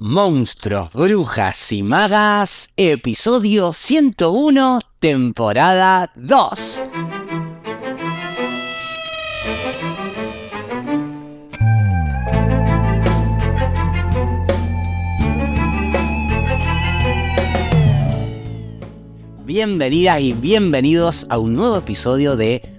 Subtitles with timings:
[0.00, 6.84] Monstruos, Brujas y Magas, episodio 101, temporada 2.
[19.44, 22.78] Bienvenidas y bienvenidos a un nuevo episodio de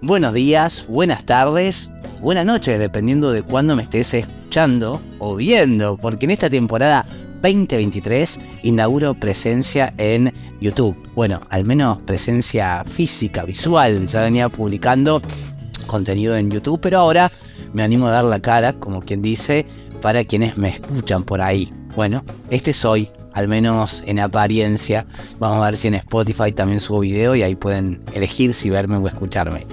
[0.00, 6.26] Buenos días, buenas tardes buenas noches, dependiendo de cuándo me estés escuchando o viendo, porque
[6.26, 7.06] en esta temporada
[7.42, 10.96] 2023 inauguro presencia en YouTube.
[11.14, 14.06] Bueno, al menos presencia física, visual.
[14.06, 15.22] Ya venía publicando
[15.86, 17.30] contenido en YouTube, pero ahora
[17.72, 19.66] me animo a dar la cara, como quien dice,
[20.02, 21.72] para quienes me escuchan por ahí.
[21.94, 25.06] Bueno, este soy, al menos en apariencia.
[25.38, 28.96] Vamos a ver si en Spotify también subo video y ahí pueden elegir si verme
[28.96, 29.66] o escucharme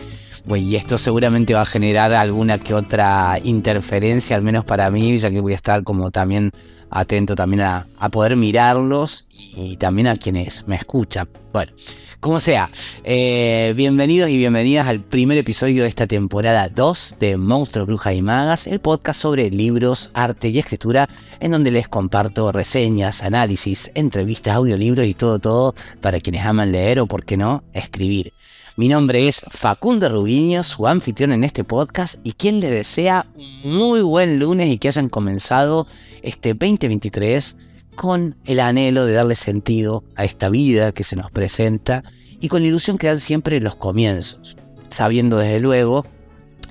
[0.55, 5.31] y esto seguramente va a generar alguna que otra interferencia, al menos para mí, ya
[5.31, 6.51] que voy a estar como también
[6.91, 11.27] atento también a, poder mirarlos y también a quienes me escuchan.
[11.51, 11.71] Bueno,
[12.19, 12.69] como sea,
[13.03, 18.21] eh, bienvenidos y bienvenidas al primer episodio de esta temporada 2 de Monstruos, Brujas y
[18.21, 24.55] Magas, el podcast sobre libros, arte y escritura, en donde les comparto reseñas, análisis, entrevistas,
[24.55, 28.33] audiolibros y todo, todo para quienes aman leer o, por qué no, escribir.
[28.77, 33.25] Mi nombre es Facundo Rubiño, su anfitrión en este podcast y quien le desea
[33.63, 35.87] muy buen lunes y que hayan comenzado
[36.23, 37.55] este 2023
[37.95, 42.03] con el anhelo de darle sentido a esta vida que se nos presenta
[42.39, 44.55] y con la ilusión que dan siempre los comienzos,
[44.89, 46.05] sabiendo desde luego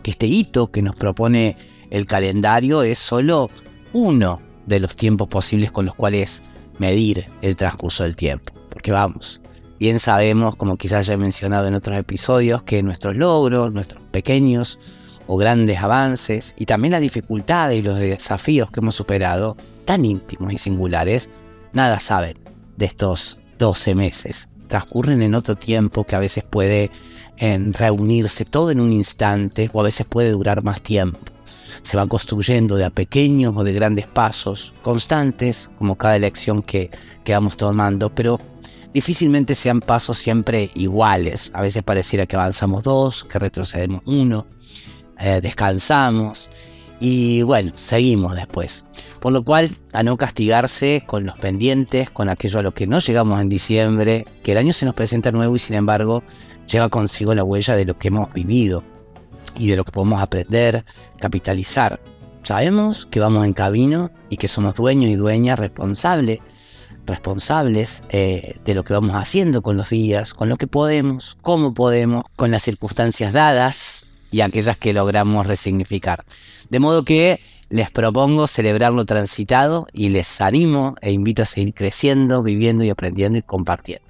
[0.02, 1.56] que este hito que nos propone
[1.90, 3.50] el calendario es solo
[3.92, 6.42] uno de los tiempos posibles con los cuales
[6.78, 8.52] medir el transcurso del tiempo.
[8.70, 9.40] Porque vamos,
[9.78, 14.78] Bien sabemos, como quizás ya he mencionado en otros episodios, que nuestros logros, nuestros pequeños
[15.26, 20.52] o grandes avances y también las dificultades y los desafíos que hemos superado, tan íntimos
[20.52, 21.28] y singulares,
[21.72, 22.38] nada saben
[22.76, 24.48] de estos 12 meses.
[24.68, 26.90] Transcurren en otro tiempo que a veces puede
[27.38, 31.18] reunirse todo en un instante o a veces puede durar más tiempo.
[31.82, 36.90] Se va construyendo de pequeños o de grandes pasos, constantes, como cada elección que,
[37.24, 38.38] que vamos tomando, pero
[38.92, 41.50] difícilmente sean pasos siempre iguales.
[41.52, 44.46] A veces pareciera que avanzamos dos, que retrocedemos uno,
[45.18, 46.50] eh, descansamos
[47.00, 48.84] y bueno, seguimos después.
[49.20, 52.98] Por lo cual, a no castigarse con los pendientes, con aquello a lo que no
[52.98, 56.22] llegamos en diciembre, que el año se nos presenta nuevo y sin embargo
[56.66, 58.82] lleva consigo la huella de lo que hemos vivido
[59.58, 60.84] y de lo que podemos aprender,
[61.18, 62.00] capitalizar.
[62.42, 66.40] Sabemos que vamos en camino y que somos dueños y dueñas responsables
[67.06, 71.74] responsables eh, de lo que vamos haciendo con los días, con lo que podemos, cómo
[71.74, 76.24] podemos, con las circunstancias dadas y aquellas que logramos resignificar.
[76.68, 81.72] De modo que les propongo celebrar lo transitado y les animo e invito a seguir
[81.72, 84.08] creciendo, viviendo y aprendiendo y compartiendo.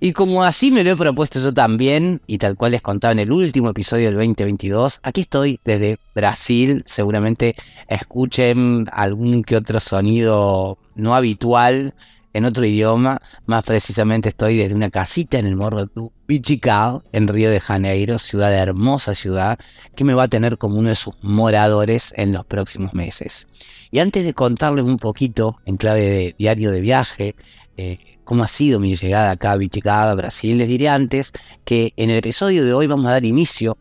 [0.00, 3.20] Y como así me lo he propuesto yo también, y tal cual les contaba en
[3.20, 6.82] el último episodio del 2022, aquí estoy desde Brasil.
[6.84, 7.54] Seguramente
[7.86, 11.94] escuchen algún que otro sonido no habitual
[12.32, 17.28] en otro idioma, más precisamente estoy desde una casita en el Morro do Pichical, en
[17.28, 19.58] Río de Janeiro, ciudad hermosa ciudad,
[19.94, 23.48] que me va a tener como uno de sus moradores en los próximos meses.
[23.90, 27.36] Y antes de contarles un poquito, en clave de diario de viaje,
[27.76, 31.32] eh, cómo ha sido mi llegada acá a Pichical, Brasil, les diré antes
[31.64, 33.76] que en el episodio de hoy vamos a dar inicio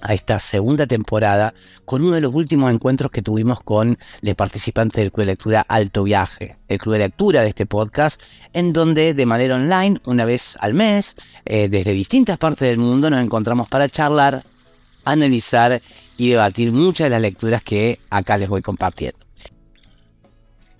[0.00, 5.02] a esta segunda temporada con uno de los últimos encuentros que tuvimos con los participantes
[5.02, 8.20] del Club de Lectura Alto Viaje, el Club de Lectura de este podcast,
[8.52, 13.10] en donde de manera online, una vez al mes, eh, desde distintas partes del mundo,
[13.10, 14.44] nos encontramos para charlar,
[15.04, 15.80] analizar
[16.16, 19.18] y debatir muchas de las lecturas que acá les voy compartiendo.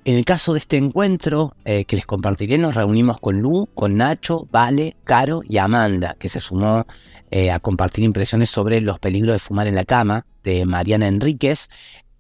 [0.04, 3.96] En el caso de este encuentro eh, que les compartiré, nos reunimos con Lu, con
[3.96, 6.86] Nacho, Vale, Caro y Amanda, que se sumó
[7.30, 11.68] eh, a compartir impresiones sobre los peligros de fumar en la cama de Mariana Enríquez,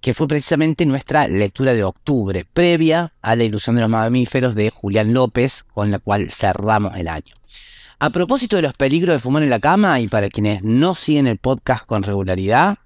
[0.00, 4.70] que fue precisamente nuestra lectura de octubre, previa a la ilusión de los mamíferos de
[4.70, 7.34] Julián López, con la cual cerramos el año.
[7.98, 11.26] A propósito de los peligros de fumar en la cama, y para quienes no siguen
[11.26, 12.78] el podcast con regularidad,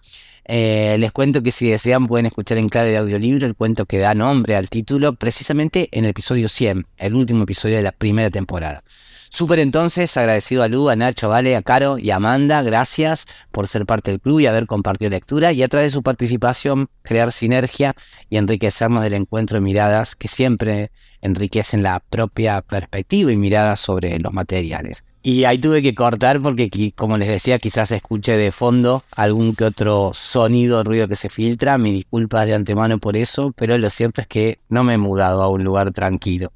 [0.46, 3.98] eh, les cuento que si desean pueden escuchar en clave de audiolibro el cuento que
[3.98, 8.28] da nombre al título precisamente en el episodio 100, el último episodio de la primera
[8.30, 8.82] temporada.
[9.30, 13.66] Súper entonces, agradecido a Lu, a Nacho, Vale, a Caro y a Amanda, gracias por
[13.66, 17.32] ser parte del club y haber compartido lectura y a través de su participación crear
[17.32, 17.94] sinergia
[18.30, 20.90] y enriquecernos del encuentro de miradas que siempre
[21.20, 25.04] enriquecen la propia perspectiva y mirada sobre los materiales.
[25.26, 29.64] Y ahí tuve que cortar porque, como les decía, quizás escuche de fondo algún que
[29.64, 31.78] otro sonido, ruido que se filtra.
[31.78, 35.40] Mi disculpas de antemano por eso, pero lo cierto es que no me he mudado
[35.40, 36.52] a un lugar tranquilo.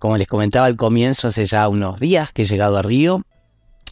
[0.00, 3.22] Como les comentaba al comienzo, hace ya unos días que he llegado a Río.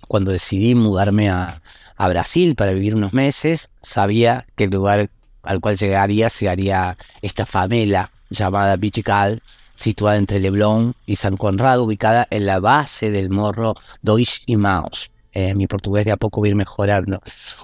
[0.09, 1.61] Cuando decidí mudarme a,
[1.99, 5.11] Brasil para vivir unos meses, sabía que el lugar
[5.43, 9.43] al cual llegaría sería esta famela llamada Pichical,
[9.75, 15.11] situada entre Leblon y San Conrado, ubicada en la base del morro Dois y Maus.
[15.33, 17.21] Eh, mi portugués de a poco va a ir mejorando.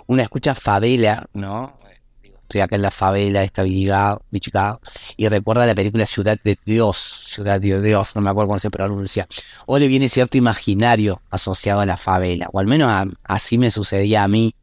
[0.07, 1.79] Una escucha favela, ¿no?
[2.55, 4.81] Estoy acá en la favela, esta Bichicao,
[5.17, 6.97] y recuerda la película Ciudad de Dios,
[7.27, 9.27] Ciudad de Dios, no me acuerdo cómo se pronuncia.
[9.67, 12.93] O le viene cierto imaginario asociado a la favela, o al menos
[13.25, 14.55] así me sucedía a mí.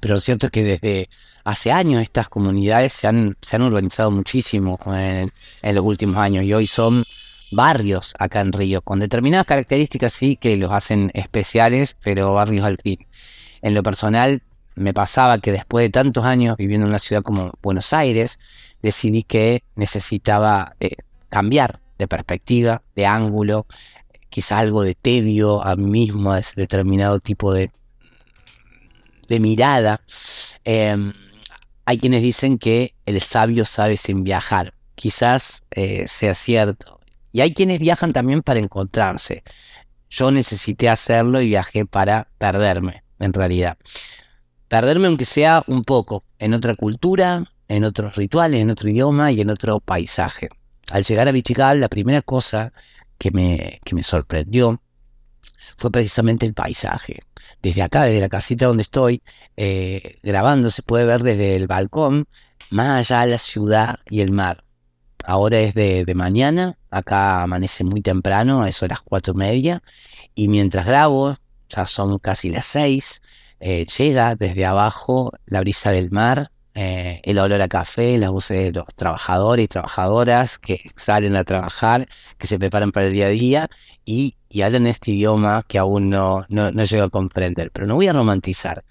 [0.00, 1.10] Pero lo cierto es que desde
[1.44, 5.30] hace años estas comunidades se han, se han urbanizado muchísimo en,
[5.62, 7.04] los últimos años y hoy son
[7.52, 12.78] barrios acá en Río, con determinadas características sí que los hacen especiales, pero barrios al
[12.82, 13.06] fin.
[13.60, 14.40] En lo personal,
[14.74, 18.38] me pasaba que después de tantos años viviendo en una ciudad como Buenos Aires,
[18.82, 20.96] decidí que necesitaba eh,
[21.28, 23.66] cambiar de perspectiva, de ángulo,
[24.30, 27.70] quizás algo de tedio a mí mismo, a ese determinado tipo de,
[29.28, 30.00] de mirada.
[30.64, 31.12] Em,
[31.84, 34.74] hay quienes dicen que el sabio sabe sin viajar.
[34.94, 37.00] Quizás eh, sea cierto.
[37.32, 39.42] Y hay quienes viajan también para encontrarse.
[40.08, 43.78] Yo necesité hacerlo y viajé para perderme, en realidad.
[44.70, 49.40] Perderme aunque sea un poco, en otra cultura, en otros rituales, en otro idioma y
[49.40, 50.48] en otro paisaje.
[50.92, 52.72] Al llegar a Vichigal, la primera cosa
[53.18, 54.80] que me, que me sorprendió
[55.76, 57.18] fue precisamente el paisaje.
[57.60, 59.24] Desde acá, desde la casita donde estoy
[59.56, 62.28] eh, grabando, se puede ver desde el balcón
[62.70, 64.62] más allá la ciudad y el mar.
[65.24, 69.82] Ahora es de, mañana, acá amanece muy temprano, a eso las cuatro y media,
[70.36, 71.38] y mientras grabo,
[71.68, 73.20] ya son casi las seis,
[73.60, 78.58] eh, llega desde abajo la brisa del mar, eh, el olor a café, las voces
[78.58, 82.08] de los trabajadores y trabajadoras que salen a trabajar,
[82.38, 83.70] que se preparan para el día a día
[84.04, 87.70] y, hablan este idioma que aún no, no, no llego a comprender.
[87.70, 88.84] Pero no voy a romantizar.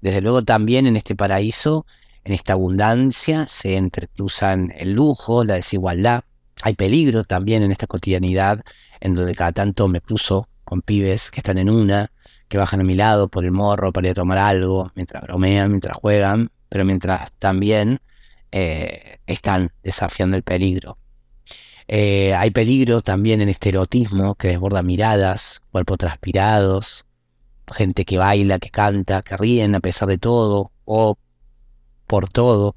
[0.00, 1.86] Desde luego también en este paraíso,
[2.24, 6.24] en esta abundancia, se entrecruzan el lujo, la desigualdad.
[6.62, 8.62] Hay peligro también en esta cotidianidad,
[9.00, 12.10] en donde cada tanto me cruzo con pibes que están en una,
[12.48, 15.70] que bajan a mi lado por el morro para ir a tomar algo, mientras bromean,
[15.70, 18.00] mientras juegan, pero mientras también
[18.52, 20.98] eh, están desafiando el peligro.
[21.88, 27.06] Eh, hay peligro también en este erotismo que desborda miradas, cuerpos transpirados,
[27.72, 31.18] gente que baila, que canta, que ríen a pesar de todo o
[32.06, 32.76] por todo,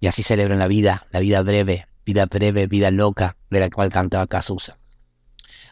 [0.00, 3.90] y así celebran la vida, la vida breve, vida breve, vida loca, de la cual
[3.90, 4.78] cantaba Casusa.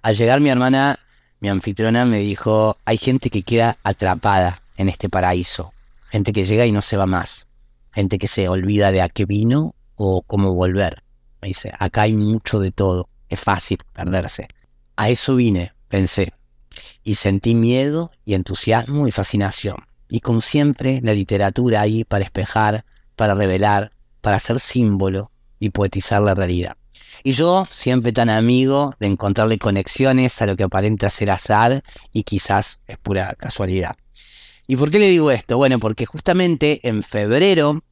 [0.03, 0.99] Al llegar mi hermana,
[1.41, 5.73] mi anfitriona, me dijo, hay gente que queda atrapada en este paraíso,
[6.11, 7.49] gente que llega y no se va más,
[7.93, 11.03] gente que se olvida de a qué vino o cómo volver.
[11.41, 14.49] Me dice, acá hay mucho de todo, es fácil perderse.
[14.97, 16.35] A eso vine, pensé,
[17.03, 19.77] y sentí miedo y entusiasmo y fascinación.
[20.09, 22.85] Y como siempre, la literatura ahí para espejar,
[23.17, 26.77] para revelar, para hacer símbolo y poetizar la realidad.
[27.23, 32.23] Y yo, siempre tan amigo de encontrarle conexiones a lo que aparenta ser azar y
[32.23, 33.97] quizás es pura casualidad.
[34.67, 35.57] ¿Y por qué le digo esto?
[35.57, 37.83] Bueno, porque justamente en febrero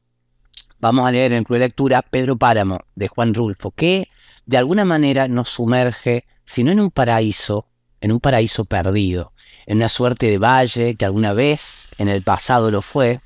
[0.79, 4.07] vamos a leer en Club Lectura Pedro Páramo de Juan Rulfo, que
[4.45, 7.67] de alguna manera nos sumerge, si no en un paraíso,
[8.01, 9.33] en un paraíso perdido,
[9.65, 13.19] en una suerte de valle que alguna vez en el pasado lo fue,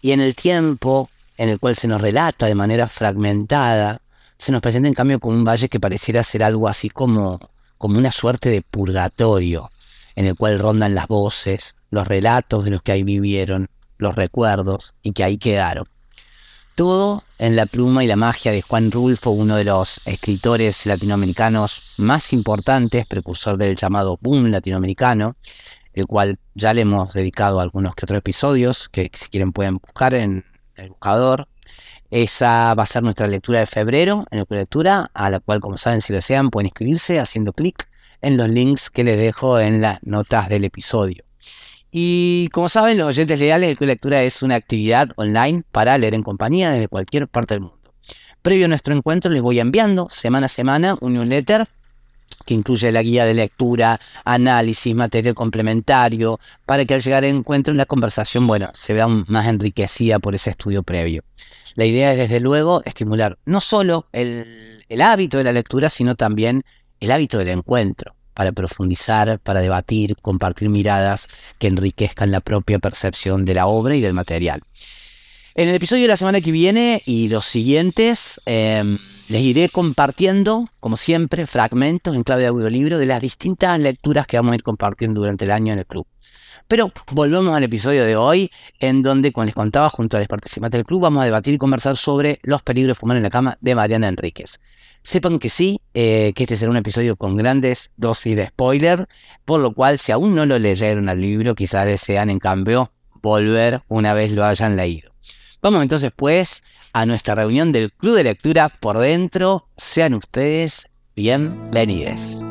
[0.00, 4.00] y en el tiempo en el cual se nos relata de manera fragmentada,
[4.38, 7.98] se nos presenta en cambio como un valle que pareciera ser algo así como, como
[7.98, 9.70] una suerte de purgatorio,
[10.14, 14.94] en el cual rondan las voces, los relatos de los que ahí vivieron, los recuerdos
[15.02, 15.86] y que ahí quedaron.
[16.74, 21.94] Todo en la pluma y la magia de Juan Rulfo, uno de los escritores latinoamericanos
[21.96, 25.36] más importantes, precursor del llamado boom latinoamericano,
[25.94, 30.14] el cual ya le hemos dedicado algunos que otros episodios, que si quieren pueden buscar
[30.14, 31.48] en el buscador.
[32.10, 35.76] Esa va a ser nuestra lectura de febrero, en la lectura, a la cual, como
[35.76, 37.88] saben, si lo desean, pueden inscribirse haciendo clic
[38.22, 41.24] en los links que les dejo en las notas del episodio.
[41.90, 46.22] Y como saben, los oyentes leales, la lectura es una actividad online para leer en
[46.22, 47.94] compañía desde cualquier parte del mundo.
[48.42, 51.68] Previo a nuestro encuentro les voy enviando semana a semana un newsletter
[52.44, 57.74] que incluye la guía de lectura, análisis, material complementario, para que al llegar al encuentro
[57.74, 61.22] la conversación, bueno, se vea más enriquecida por ese estudio previo.
[61.74, 66.64] La idea es, desde luego, estimular no solo el, hábito de la lectura, sino también
[67.00, 71.28] el hábito del encuentro, para profundizar, para debatir, compartir miradas
[71.58, 74.62] que enriquezcan la propia percepción de la obra y del material.
[75.54, 78.98] En el episodio de la semana que viene y los siguientes, em,
[79.28, 84.36] les iré compartiendo, como siempre, fragmentos en clave de audiolibro de las distintas lecturas que
[84.36, 86.06] vamos a ir compartiendo durante el año en el club.
[86.68, 90.78] Pero volvemos al episodio de hoy, en donde, como les contaba, junto a los participantes
[90.78, 93.56] del club, vamos a debatir y conversar sobre los peligros de fumar en la cama
[93.60, 94.60] de Mariana Enríquez.
[95.02, 99.06] Sepan que sí, eh, que este será un episodio con grandes dosis de spoiler,
[99.44, 102.90] por lo cual si aún no lo leyeron al libro, quizás desean en cambio
[103.22, 105.12] volver una vez lo hayan leído.
[105.62, 106.64] Vamos entonces pues
[106.96, 109.68] a nuestra reunión del Club de Lectura por dentro.
[109.76, 112.42] Sean ustedes bienvenidos.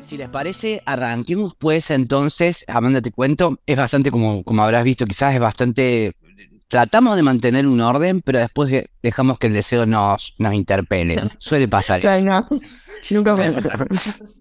[0.00, 5.06] Si les parece, arranquemos pues entonces, Amanda te cuento, es bastante como, como habrás visto,
[5.06, 6.12] quizás es bastante...
[6.68, 11.30] Tratamos de mantener un orden, pero después dejamos que el deseo nos, nos interpele.
[11.38, 12.48] Suele pasar eso.
[13.10, 13.36] Nunca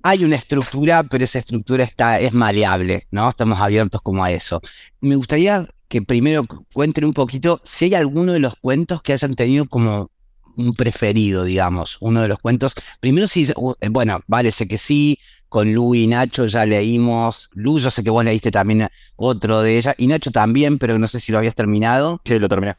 [0.03, 3.29] Hay una estructura, pero esa estructura está, es maleable, ¿no?
[3.29, 4.62] Estamos abiertos como a eso.
[5.01, 9.36] Me gustaría que primero cuenten un poquito si hay alguno de los cuentos que hayan
[9.36, 10.10] tenido como
[10.55, 12.74] un preferido, digamos, uno de los cuentos.
[13.00, 17.50] Primero si, eh, bueno, vale, sé que sí, con Lu y Nacho ya leímos.
[17.53, 21.08] Lu, yo sé que vos leíste también otro de ella, y Nacho también, pero no
[21.08, 22.22] sé si lo habías terminado.
[22.25, 22.75] Sí, lo terminé.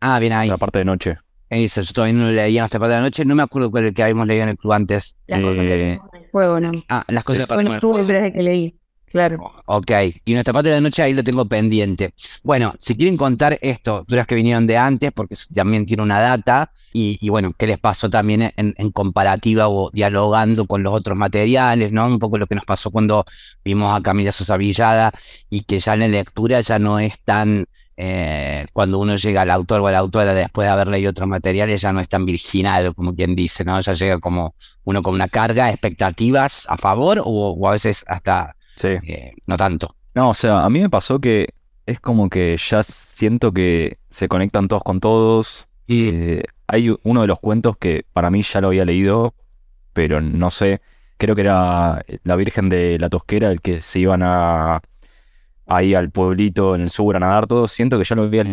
[0.00, 0.48] Ah, bien ahí.
[0.48, 1.18] La parte de noche.
[1.50, 3.24] Eso, yo todavía no lo leía hasta parte de la noche.
[3.24, 5.16] No me acuerdo cuál el que habíamos leído en el club antes.
[5.26, 6.00] Las cosas que el
[6.30, 6.72] juego, ¿no?
[6.88, 8.74] Ah, las cosas para bueno, tú el que leí.
[9.06, 9.38] Claro.
[9.64, 9.90] Ok,
[10.26, 12.12] y nuestra parte de la noche ahí lo tengo pendiente.
[12.42, 16.70] Bueno, si quieren contar esto, duras que vinieron de antes, porque también tiene una data,
[16.92, 21.92] y, bueno, qué les pasó también en, en, comparativa o dialogando con los otros materiales,
[21.92, 22.06] ¿no?
[22.06, 23.24] Un poco lo que nos pasó cuando
[23.64, 25.12] vimos a Camila Sosa Villada
[25.48, 27.66] y que ya en la lectura ya no es tan
[28.00, 31.28] eh, cuando uno llega al autor o a la autora después de haber leído otros
[31.28, 33.80] materiales, ya no es tan virginal, como quien dice, ¿no?
[33.80, 39.32] Ya llega como uno con una carga, expectativas a favor o, a veces hasta eh,
[39.46, 39.96] no tanto.
[40.14, 41.48] No, o sea, a mí me pasó que
[41.86, 45.66] es como que ya siento que se conectan todos con todos.
[45.88, 49.34] Eh, hay uno de los cuentos que para mí ya lo había leído,
[49.92, 50.82] pero no sé,
[51.16, 54.82] creo que era La Virgen de la Tosquera, el que se iban a
[55.68, 58.44] ahí al pueblito en el sur a nadar todo, siento que ya lo había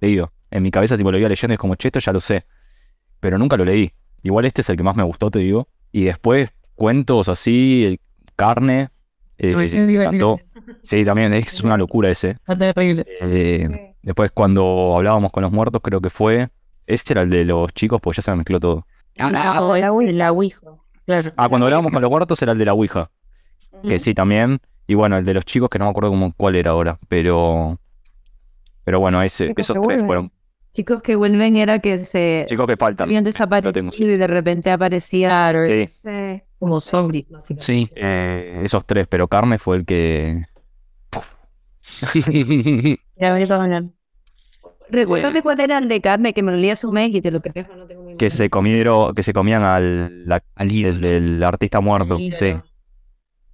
[0.00, 0.32] leído.
[0.50, 2.44] En mi cabeza tipo lo iba leyendo y es como, che, esto ya lo sé.
[3.18, 3.92] Pero nunca lo leí.
[4.22, 5.68] Igual este es el que más me gustó, te digo.
[5.92, 7.98] Y después cuentos así,
[8.36, 8.90] carne.
[9.38, 9.68] Eh,
[10.82, 12.36] sí, también es una locura ese.
[12.46, 16.48] Eh, después cuando hablábamos con los muertos, creo que fue...
[16.86, 18.86] Este era el de los chicos, pues ya se me mezcló todo.
[19.16, 20.66] Ah, la, la, Ouija.
[21.36, 23.10] Ah, cuando hablábamos con los muertos era el de la Ouija.
[23.82, 24.60] Que sí, también.
[24.90, 27.78] Y bueno, el de los chicos, que no me acuerdo cómo, cuál era ahora, pero.
[28.82, 30.32] Pero bueno, ese, esos tres fueron.
[30.72, 32.44] Chicos que vuelven era que se.
[32.48, 33.06] Chicos que faltan.
[33.08, 35.90] Habían desaparecido y de repente aparecían sí.
[36.58, 37.26] como zombies,
[37.60, 37.88] Sí.
[37.94, 40.46] Eh, esos tres, pero Carne fue el que.
[43.14, 43.84] ya me hablar.
[44.88, 47.68] Recuérdame cuál era el de carne que me olía su mes y te lo crees
[47.68, 52.18] no tengo Que se comieron, que se comían al, la, al del artista muerto.
[52.18, 52.56] Sí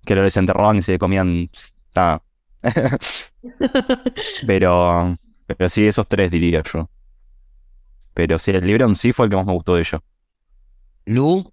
[0.07, 1.51] que lo desenterraban y se comían.
[4.47, 6.89] pero, pero sí, esos tres diría yo.
[8.15, 10.01] Pero sí, el libro en sí fue el que más me gustó de ellos.
[11.05, 11.53] ¿Lu?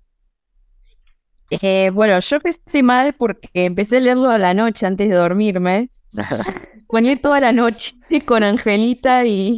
[1.50, 5.90] Eh, bueno, yo empecé mal porque empecé a leerlo a la noche antes de dormirme.
[6.88, 7.96] Ponía toda la noche
[8.26, 9.58] con Angelita y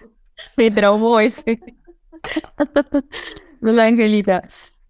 [0.56, 1.58] me traumó ese.
[3.60, 4.42] no la Angelita.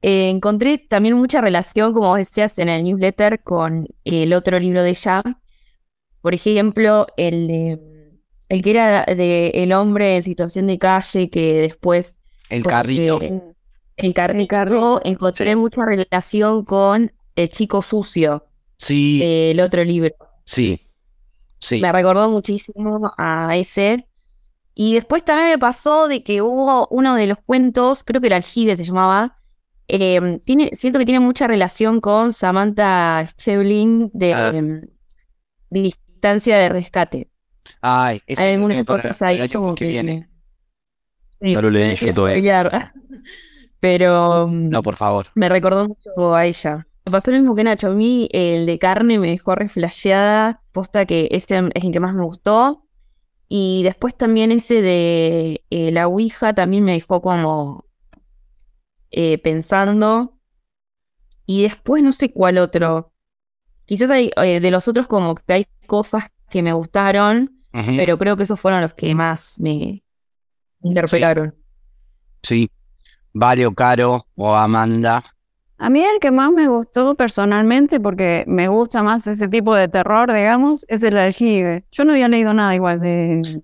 [0.08, 4.84] Eh, encontré también mucha relación, como vos decías en el newsletter, con el otro libro
[4.84, 5.20] de ella.
[6.20, 7.80] Por ejemplo, el,
[8.48, 12.22] el que era de El hombre en situación de calle, que después...
[12.50, 13.18] El carrito.
[13.96, 15.00] el carrito.
[15.02, 18.46] Encontré mucha relación con El chico sucio.
[18.78, 19.20] Sí.
[19.24, 20.14] El otro libro.
[20.44, 20.82] Sí.
[21.58, 21.80] Sí.
[21.80, 24.06] Me recordó muchísimo a ese.
[24.72, 28.36] Y después también me pasó de que hubo uno de los cuentos, creo que era
[28.36, 29.36] Algide se llamaba,
[29.88, 34.50] Em, tiene, siento que tiene mucha relación con Samantha Schebling de, ah.
[34.52, 34.82] em,
[35.70, 37.30] distancia de rescate.
[37.80, 40.28] Ay, Hay algunas cosas ahí como que, viene.
[41.40, 41.96] lo leí
[43.80, 44.48] Pero.
[44.48, 45.26] Mm, no, por favor.
[45.34, 46.86] Me recordó mucho a ella.
[47.04, 47.88] Me pasó lo mismo que Nacho.
[47.88, 50.62] A mí el de carne me dejó reflasheada.
[50.72, 52.84] Posta que este es el que más me gustó.
[53.48, 57.85] Y después también ese de eh, la Ouija también me dejó como
[59.16, 60.38] eh, pensando.
[61.46, 63.14] Y después no sé cuál otro.
[63.86, 68.36] Quizás hay, eh, de los otros como que hay cosas que me gustaron, pero creo
[68.36, 70.02] que esos fueron los que más me
[70.82, 71.54] interpelaron.
[72.42, 72.70] Sí.
[73.32, 75.24] Vario, Caro o Amanda.
[75.78, 79.88] A mí el que más me gustó personalmente, porque me gusta más ese tipo de
[79.88, 81.84] terror, digamos, es el aljibe.
[81.90, 83.62] Yo no había leído nada igual de,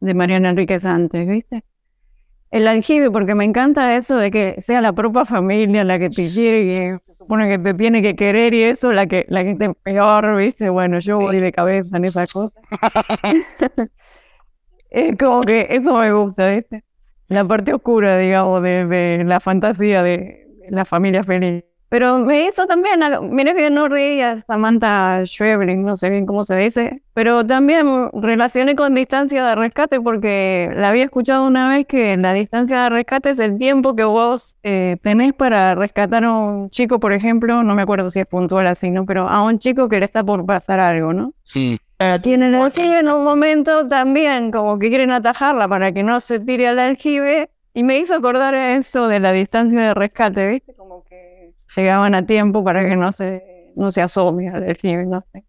[0.00, 1.64] de Mariana Enríquez antes, ¿viste?
[2.50, 6.30] El aljibe, porque me encanta eso de que sea la propia familia la que te
[6.30, 9.50] quiere, que se supone que te tiene que querer y eso, la que, la que
[9.50, 10.68] esté peor, ¿viste?
[10.68, 12.62] Bueno, yo voy de cabeza en esas cosas.
[14.90, 16.84] es como que eso me gusta, ¿viste?
[17.28, 21.64] La parte oscura, digamos, de, de la fantasía de, la familia feliz.
[21.88, 23.00] Pero me hizo también,
[23.30, 28.74] mira que no reía Samantha Schweblin, no sé bien cómo se dice, pero también relacioné
[28.74, 33.30] con distancia de rescate porque la había escuchado una vez que la distancia de rescate
[33.30, 37.74] es el tiempo que vos eh, tenés para rescatar a un chico, por ejemplo, no
[37.76, 39.06] me acuerdo si es puntual así, ¿no?
[39.06, 41.34] Pero a un chico que le está por pasar algo, ¿no?
[41.44, 41.78] Sí.
[41.98, 46.40] Pero tienen aljibe en un momento también, como que quieren atajarla para que no se
[46.40, 50.74] tire al aljibe y me hizo acordar eso de la distancia de rescate, ¿viste?
[50.74, 55.24] Como que llegaban a tiempo para que no se, no se asome al nivel, no
[55.32, 55.44] sé.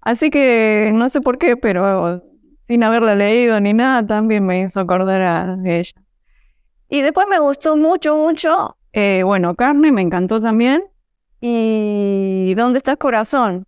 [0.00, 2.22] Así que no sé por qué, pero
[2.66, 5.92] sin haberla leído ni nada, también me hizo acordar a ella.
[6.88, 10.84] Y después me gustó mucho, mucho, eh, bueno, Carne me encantó también.
[11.40, 13.66] Y ¿Dónde está el corazón?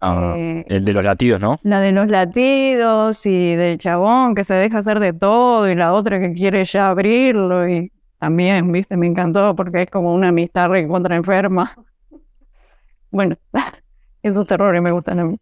[0.00, 1.58] Ah, eh, el de los latidos, ¿no?
[1.62, 5.94] La de los latidos y del chabón que se deja hacer de todo y la
[5.94, 7.92] otra que quiere ya abrirlo y
[8.24, 11.76] también, viste, me encantó porque es como una amistad contra enferma.
[13.10, 13.36] Bueno,
[14.22, 15.36] esos terrores me gustan a mí.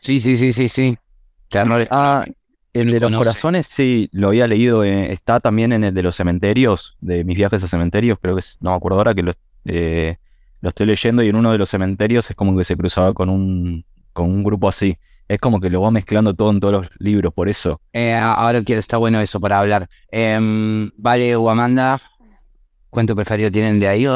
[0.00, 0.98] Sí, sí, sí, sí, sí.
[1.90, 2.26] Ah,
[2.74, 6.14] el de los corazones sí, lo había leído, eh, está también en el de los
[6.14, 9.32] cementerios, de mis viajes a cementerios, creo que es, no me acuerdo ahora que lo,
[9.64, 10.18] eh,
[10.60, 13.30] lo estoy leyendo y en uno de los cementerios es como que se cruzaba con
[13.30, 14.98] un con un grupo así.
[15.28, 17.80] Es como que lo va mezclando todo en todos los libros, por eso.
[17.92, 19.88] Eh, ahora que está bueno eso para hablar.
[20.10, 21.50] Em, vale o
[22.96, 24.06] ¿cuánto preferido tienen de ahí?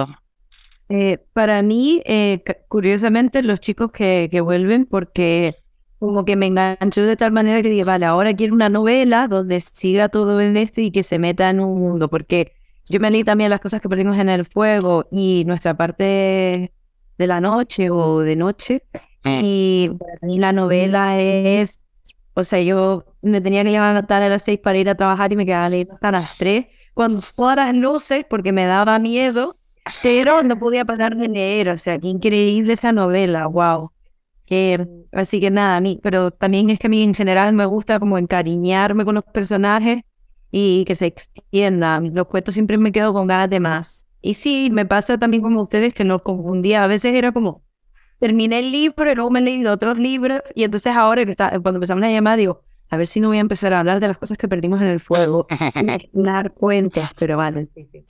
[0.88, 5.57] Eh, para mí, eh, curiosamente, los chicos que, que, vuelven, porque
[5.99, 9.61] como que me enganchó de tal manera que dije, vale, ahora quiero una novela donde
[9.61, 12.55] siga todo en esto y que se meta en un mundo, porque
[12.88, 16.73] yo me leí también las cosas que perdimos en el fuego y nuestra parte
[17.19, 18.83] de la noche o de noche,
[19.25, 19.40] Mm.
[19.43, 21.85] Y para mí la novela es,
[22.35, 25.37] o sea, yo me tenía que levantar a las seis para ir a trabajar y
[25.37, 29.57] me quedaba leyendo hasta las tres, con todas las luces porque me daba miedo,
[30.03, 33.90] pero no podía parar de leer, o sea, qué increíble esa novela, wow.
[35.12, 37.98] así que nada, a mí, pero también es que a mí en general me gusta
[37.98, 40.03] como encariñarme con los personajes
[40.50, 42.00] y que se extienda.
[42.00, 44.07] Los cuentos siempre me quedo con ganas de más.
[44.20, 46.85] Y sí, me pasa también como ustedes que nos confundía.
[46.85, 47.62] A veces era como,
[48.18, 51.50] terminé el libro y luego me he leído otros libros y entonces ahora que está,
[51.50, 54.09] cuando empezamos la llamada digo, a ver si no voy a empezar a hablar de
[54.09, 55.46] las cosas que perdimos en el fuego,
[56.12, 58.05] dar cuentas, pero vale, sí, sí.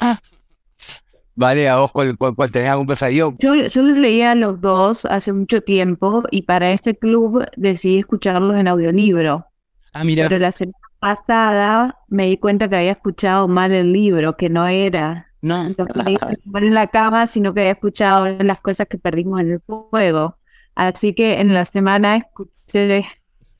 [1.34, 3.34] Vale, a vos, ¿cuál, cuál, tenés algún preferido?
[3.38, 8.56] Yo, yo los leía los dos hace mucho tiempo y para este club decidí escucharlos
[8.56, 9.46] en audiolibro.
[9.92, 10.28] Ah, mira.
[10.28, 14.66] Pero la semana pasada me di cuenta que había escuchado mal el libro, que no
[14.66, 15.66] era no.
[15.66, 20.36] en la cama, sino que he escuchado las cosas que perdimos en el fuego.
[20.74, 23.04] Así que en la semana escuché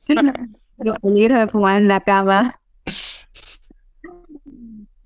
[0.81, 2.61] los peligros de fumar en la cama.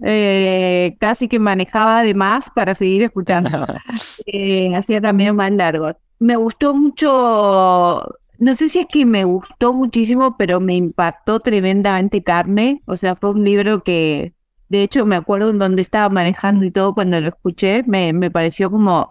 [0.06, 3.50] Eh, casi que manejaba de más para seguir escuchando.
[4.26, 5.96] Eh, hacía también más largos.
[6.18, 8.02] Me gustó mucho,
[8.38, 12.82] no sé si es que me gustó muchísimo, pero me impactó tremendamente Carne.
[12.86, 14.34] O sea, fue un libro que
[14.68, 18.30] de hecho, me acuerdo en donde estaba manejando y todo cuando lo escuché, me, me
[18.30, 19.08] pareció como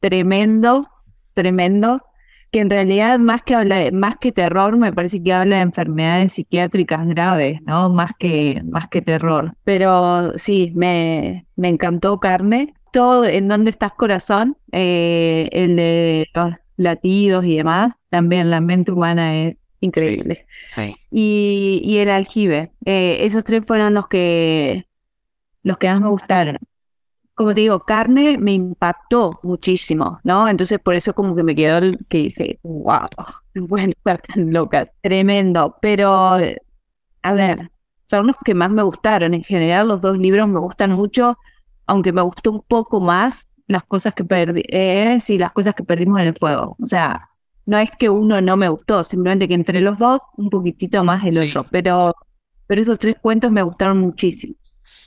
[0.00, 0.88] tremendo,
[1.34, 2.02] tremendo,
[2.52, 6.34] que en realidad más que habla, más que terror, me parece que habla de enfermedades
[6.34, 7.88] psiquiátricas graves, ¿no?
[7.88, 9.54] Más que, más que terror.
[9.64, 12.74] Pero sí, me, me encantó Carne.
[12.92, 18.92] Todo en donde estás corazón, eh, el de los latidos y demás, también la mente
[18.92, 20.44] humana es increíble.
[21.10, 22.70] Y, y, el aljibe.
[22.84, 24.86] Eh, esos tres fueron los que
[25.62, 26.58] los que más me gustaron.
[27.42, 30.48] Como te digo, carne me impactó muchísimo, ¿no?
[30.48, 33.08] Entonces por eso como que me quedó el que dije, wow,
[33.54, 35.76] bueno, tan loca, tremendo.
[35.82, 37.72] Pero, a ver,
[38.08, 39.34] son los que más me gustaron.
[39.34, 41.36] En general los dos libros me gustan mucho,
[41.86, 45.82] aunque me gustó un poco más las cosas que perdí, eh, sí, las cosas que
[45.82, 46.76] perdimos en el fuego.
[46.80, 47.28] O sea,
[47.66, 51.24] no es que uno no me gustó, simplemente que entre los dos un poquitito más
[51.24, 52.14] el otro, pero,
[52.68, 54.54] pero esos tres cuentos me gustaron muchísimo.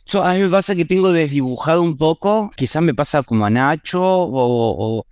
[0.07, 3.49] Yo, a mí me pasa que tengo desdibujado un poco, quizás me pasa como a
[3.49, 5.05] Nacho o, o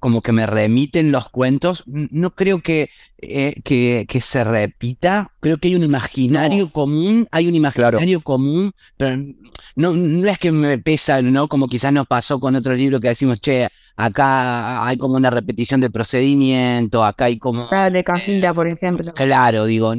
[0.00, 1.84] como que me remiten los cuentos.
[1.86, 7.46] No creo que, eh, que, que se repita, creo que hay un imaginario común, hay
[7.46, 9.22] un imaginario común, pero
[9.76, 11.46] no, no es que me pesa, ¿no?
[11.46, 15.80] Como quizás nos pasó con otro libro que decimos, che, acá hay como una repetición
[15.82, 17.68] del procedimiento, acá hay como...
[17.70, 19.12] Ah, de Casilda, por ejemplo.
[19.14, 19.94] Claro, digo,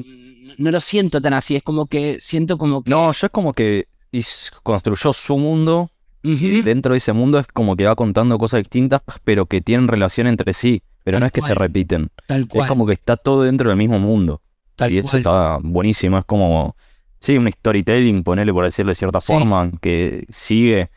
[0.58, 2.90] no lo siento tan así, es como que siento como que...
[2.90, 5.90] No, yo es como que is- construyó su mundo
[6.24, 6.62] Ujú.
[6.64, 10.28] dentro de ese mundo es como que va contando cosas distintas, pero que tienen relación
[10.28, 10.84] entre sí.
[11.04, 12.10] Pero Tal no es que se repiten.
[12.28, 14.42] Tal Es cual, como que está todo dentro del mismo mundo.
[14.76, 15.18] tal y eso cual.
[15.20, 16.18] está buenísimo.
[16.20, 16.76] Es como,
[17.20, 19.34] sí, un storytelling, ponerle por decirlo de cierta Sí.
[19.34, 20.90] forma, que sigue.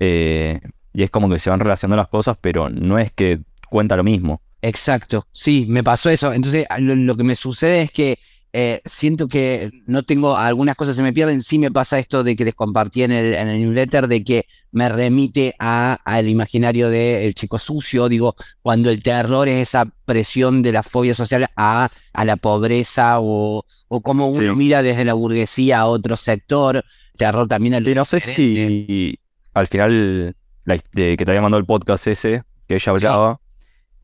[0.00, 0.60] eh,
[0.92, 4.02] y es como que se van relacionando las cosas, pero no es que cuenta lo
[4.04, 4.40] mismo.
[4.60, 6.32] Exacto, sí, me pasó eso.
[6.32, 8.18] Entonces, lo que me sucede es que
[8.56, 11.42] eh, siento que no tengo, algunas cosas se me pierden.
[11.42, 14.46] Sí me pasa esto de que les compartí en el, en el newsletter, de que
[14.70, 18.08] me remite a, al imaginario del chico sucio.
[18.08, 23.18] Digo, cuando el terror es esa presión de la fobia social a, a la pobreza
[23.18, 24.56] o, o como uno Sí.
[24.56, 26.84] mira desde la burguesía a otro sector.
[27.16, 29.18] Terror también al Y no sé si
[29.52, 33.40] al final la de que te había mandado el podcast ese, que ella hablaba,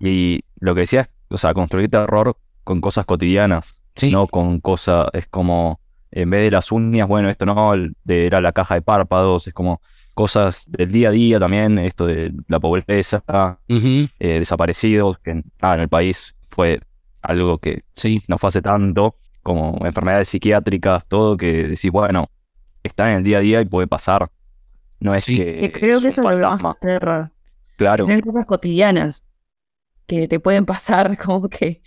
[0.00, 3.79] y lo que decía es, o sea, construir terror con cosas cotidianas.
[4.00, 4.10] Sí.
[4.10, 7.72] no con cosas, es como, en vez de las uñas, bueno, esto no,
[8.06, 9.80] era la caja de párpados, es como
[10.14, 13.22] cosas del día a día también, esto de la pobreza,
[13.68, 16.80] eh, desaparecidos, que en, ah, en el país fue
[17.22, 22.30] algo que sí, no fue hace tanto, como enfermedades psiquiátricas, todo, que decís, bueno,
[22.82, 24.30] está en el día a día y puede pasar.
[25.00, 25.36] No es Sí.
[25.36, 25.72] que...
[25.72, 27.30] Creo que es eso es lo más terror.
[27.76, 29.30] Claro, Tener cosas cotidianas
[30.06, 31.80] que te pueden pasar como que...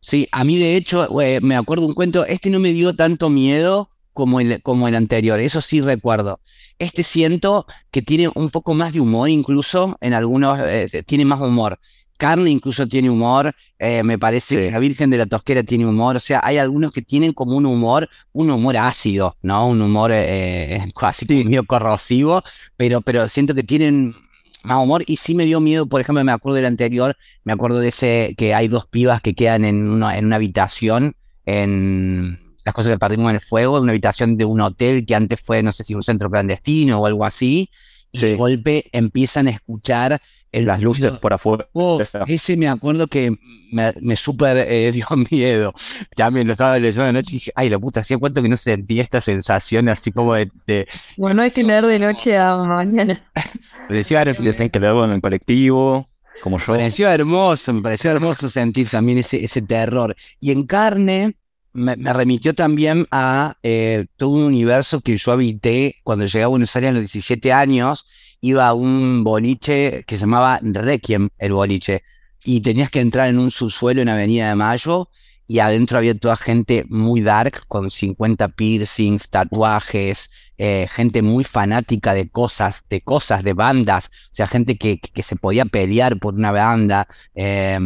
[0.00, 3.30] Sí, a mí de hecho, eh, me acuerdo un cuento, este no me dio tanto
[3.30, 6.40] miedo como el, como el anterior, eso sí recuerdo.
[6.78, 11.40] Este siento que tiene un poco más de humor, incluso en algunos, eh, tiene más
[11.40, 11.78] humor.
[12.16, 14.60] Carne incluso tiene humor, eh, me parece Sí.
[14.60, 17.56] que la Virgen de la Tosquera tiene humor, o sea, hay algunos que tienen como
[17.56, 19.68] un humor, un humor ácido, ¿no?
[19.68, 20.84] Un humor eh,
[21.28, 22.42] medio corrosivo,
[22.76, 24.14] pero, pero siento que tienen
[24.62, 27.80] más humor y sí me dio miedo, por ejemplo, me acuerdo del anterior, me acuerdo
[27.80, 31.14] de ese que hay dos pibas que quedan en una, en una habitación,
[31.46, 35.14] en las cosas que perdimos en el fuego, en una habitación de un hotel que
[35.14, 37.70] antes fue, no sé si un centro clandestino o algo así,
[38.12, 40.20] y de golpe empiezan a escuchar
[40.52, 41.20] el las luces ruido.
[41.20, 41.68] por afuera.
[41.72, 43.36] Uf, ese me acuerdo que
[43.72, 45.72] me, me súper eh, dio miedo.
[46.16, 49.02] También lo estaba leyendo anoche y dije, ay, la puta, hacía cuánto que no sentía
[49.02, 50.50] esta sensación así como de...
[50.66, 53.24] de Bueno, hay que leer de noche a mañana.
[53.88, 56.08] tienen que leerlo en el colectivo,
[56.42, 56.64] como yo.
[56.68, 60.14] me pareció hermoso, me pareció hermoso sentir también ese, ese terror.
[60.40, 61.36] Y en carne
[61.72, 66.48] me, me remitió también a eh, todo un universo que yo habité cuando llegué a
[66.48, 68.06] Buenos Aires a los 17 años.
[68.40, 72.04] Iba a un boliche que se llamaba Requiem, el boliche.
[72.44, 75.10] Y tenías que entrar en un subsuelo en Avenida de Mayo
[75.50, 82.14] y adentro había toda gente muy dark, con 50 piercings, tatuajes, eh, gente muy fanática
[82.14, 86.34] de cosas, de cosas, de bandas, o sea, gente que, que, se podía pelear por
[86.34, 87.78] una banda, eh,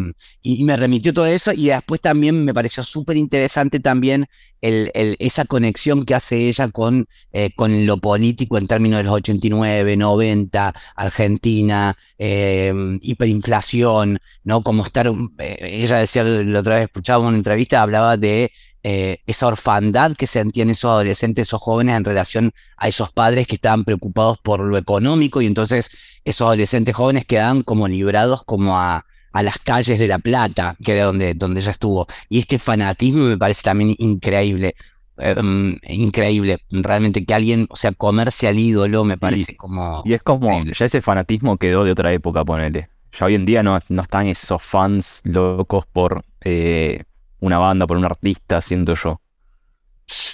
[0.42, 4.26] y, me remitió todo eso, y después también me pareció súper interesante también
[4.60, 9.04] el, el- esa conexión que hace ella con, eh, con lo político en términos de
[9.04, 14.62] los 89, 90, Argentina, eh, hiperinflación, ¿no?
[14.62, 18.52] Como estar, eh, ella decía la otra vez, escuchaba una entrevista, hablaba de
[18.84, 23.54] eh, esa orfandad que sentían esos adolescentes, esos jóvenes en relación a esos padres que
[23.56, 25.90] estaban preocupados por lo económico y entonces
[26.24, 30.92] esos adolescentes jóvenes quedaban como librados como a, a las calles de La Plata, que
[30.96, 32.06] era donde, donde ella estuvo.
[32.28, 34.74] Y este fanatismo me parece también increíble.
[35.16, 40.02] mm, increíble, realmente que alguien, o sea, comerse al ídolo me parece como...
[40.04, 40.74] Y es como, Increíble.
[40.76, 42.88] ya ese fanatismo quedó de otra época, ponele.
[43.18, 47.04] Ya hoy en día no, no están esos fans locos por eh,
[47.42, 49.20] una banda, por un artista, siento yo.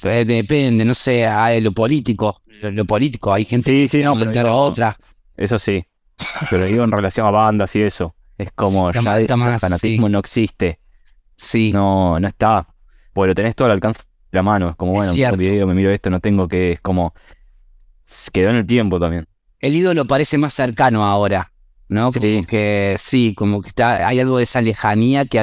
[0.02, 4.14] Eh, Depende, no sé, hay lo político, lo, lo político, hay gente Sí, sí, no,
[4.14, 4.96] que pero a otra.
[5.36, 5.84] Eso sí.
[6.50, 8.14] Pero digo en relación a bandas y eso.
[8.36, 10.12] Es como Está ya más, fanatismo sí.
[10.12, 10.78] no existe.
[11.36, 12.66] Sí, No, no está.
[13.12, 14.70] Porque lo tenés todo al alcance de la mano.
[14.70, 15.34] Es como, Es bueno, cierto.
[15.36, 16.72] un video, me miro esto, no tengo que.
[16.72, 17.14] Es como.
[18.32, 19.26] Quedó en el tiempo también.
[19.60, 21.52] el ídolo parece más cercano ahora,
[21.88, 22.12] ¿no?
[22.12, 22.44] Como Sí.
[22.46, 25.38] que sí, como que está, hay algo de esa lejanía que,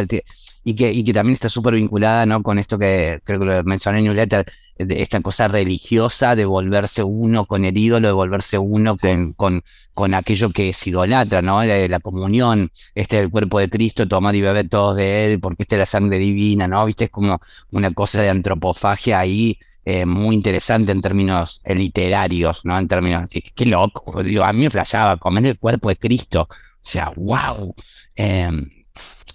[0.68, 2.42] y que, y que también está súper vinculada, ¿no?
[2.42, 4.46] Con esto que creo que lo mencioné en Newsletter,
[4.78, 9.64] de esta cosa religiosa de volverse uno con el ídolo, de volverse uno con, con,
[9.94, 11.64] con aquello que es idolatra, ¿no?
[11.64, 15.40] La, la comunión, este es el cuerpo de Cristo, tomar y beber todos de él,
[15.40, 16.84] porque esta es la sangre divina, ¿no?
[16.84, 17.40] Viste, es como
[17.72, 22.78] una cosa de antropofagia ahí eh, muy interesante en términos eh, literarios, ¿no?
[22.80, 26.48] En términos, qué, qué loco, digo, a mí me flashaba comer el cuerpo de Cristo,
[26.50, 27.76] o sea, wow.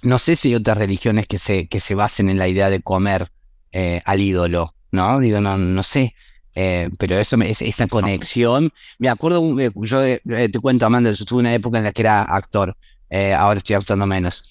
[0.02, 2.80] No sé si hay otras religiones que se, que se basen en la idea de
[2.82, 3.30] comer
[3.72, 5.20] eh, al ídolo, ¿no?
[5.20, 6.14] Digo, no, no sé.
[6.54, 11.24] Eh, pero eso, es- esa conexión, me acuerdo, eh, yo eh, te cuento, Amanda, yo
[11.24, 12.76] tuve una época en la que era actor,
[13.08, 14.42] eh, ahora estoy actuando menos.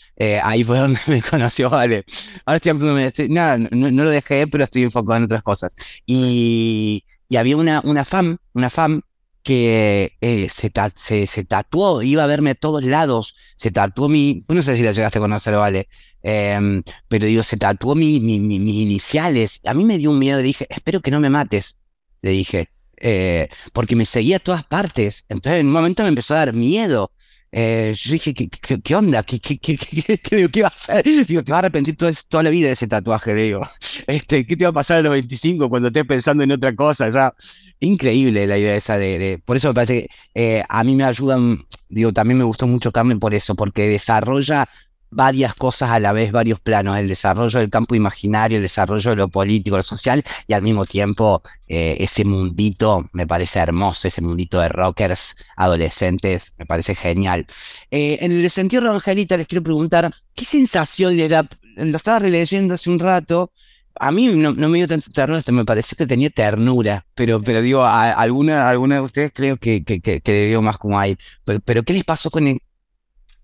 [0.43, 2.05] Ahí fue donde me conoció, vale.
[2.45, 5.43] Ahora estoy actuando menos, estoy- nada, no, no lo dejé, pero estoy enfocado en otras
[5.43, 5.75] cosas.
[6.05, 9.03] Y, y había una, una fan, una fan
[9.43, 14.43] que eh, se, ta- se, tatuó, iba a verme a todos lados, se tatuó mi,
[14.47, 15.87] no sé si la llegaste a conocer, vale,
[16.21, 19.59] em, pero digo, se tatuó mi, mi- mi- mis iniciales.
[19.65, 21.79] A mí me dio un miedo, le dije, espero que no me mates,
[22.21, 25.25] le dije, eh, porque me seguía a todas partes.
[25.29, 27.11] Entonces en un momento me empezó a dar miedo.
[27.51, 28.47] Eh, yo dije, ¿qué,
[28.81, 29.23] qué, onda?
[29.23, 31.03] ¿Qué, qué, qué, qué, qué- digo, ¿qué va a hacer?
[31.27, 33.61] Digo, te vas a arrepentir toda, toda la vida de ese tatuaje, digo.
[34.07, 37.09] Este, ¿qué te va a pasar a los 25 cuando estés pensando en otra cosa?
[37.09, 37.33] Ya,
[37.79, 41.03] increíble la idea esa de, de- por eso me parece que eh, a mí me
[41.03, 44.67] ayudan, digo, también me gustó mucho Carmen por eso, porque desarrolla
[45.11, 49.15] varias cosas a la vez, varios planos, el desarrollo del campo imaginario, el desarrollo de
[49.15, 54.21] lo político, lo social, y al mismo tiempo eh, ese mundito me parece hermoso, ese
[54.21, 57.45] mundito de rockers adolescentes, me parece genial.
[57.91, 61.47] Eh, en el desentierro de Angelita les quiero preguntar, ¿qué sensación le da?
[61.75, 63.51] Lo estaba releyendo hace un rato,
[63.99, 67.41] a mí no, no me dio tanto terror, hasta me pareció que tenía ternura, pero,
[67.41, 70.77] pero digo, a, alguna, alguna de ustedes creo que, que, que, que le dio más
[70.77, 71.17] como ahí.
[71.43, 72.61] Pero, pero ¿qué les pasó con el...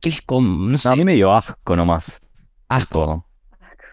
[0.06, 2.20] ¿Qué les com- No sé, No, a mí me dio asco nomás.
[2.70, 3.26] asco.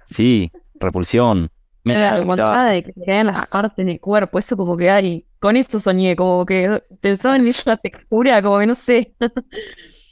[0.06, 1.50] Sí, repulsión.
[1.84, 5.26] Me- La montada de que te caen las partes del cuerpo, eso como que hay.
[5.40, 9.14] Con esto soñé, como que pensaba en esa textura, como que no sé.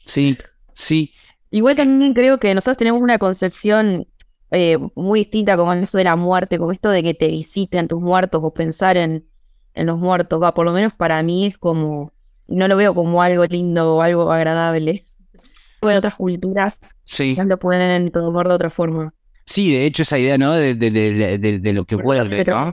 [0.05, 0.37] Sí,
[0.73, 1.13] sí,
[1.51, 4.07] Igual también creo que nosotros tenemos una concepción
[4.51, 7.89] eh, muy distinta como en eso de la muerte, como esto de que te visiten
[7.89, 9.29] tus muertos o pensar en,
[9.75, 10.43] en los muertos.
[10.43, 12.13] Va, por lo menos para mí es como,
[12.49, 15.07] no lo veo como algo lindo o algo agradable.
[15.83, 17.35] En otras culturas sí.
[17.35, 19.15] ya lo pueden tomar de otra forma.
[19.47, 20.53] Sí, de hecho esa idea, ¿no?
[20.53, 22.73] De, de, de, de- lo que vuelve, ¿no?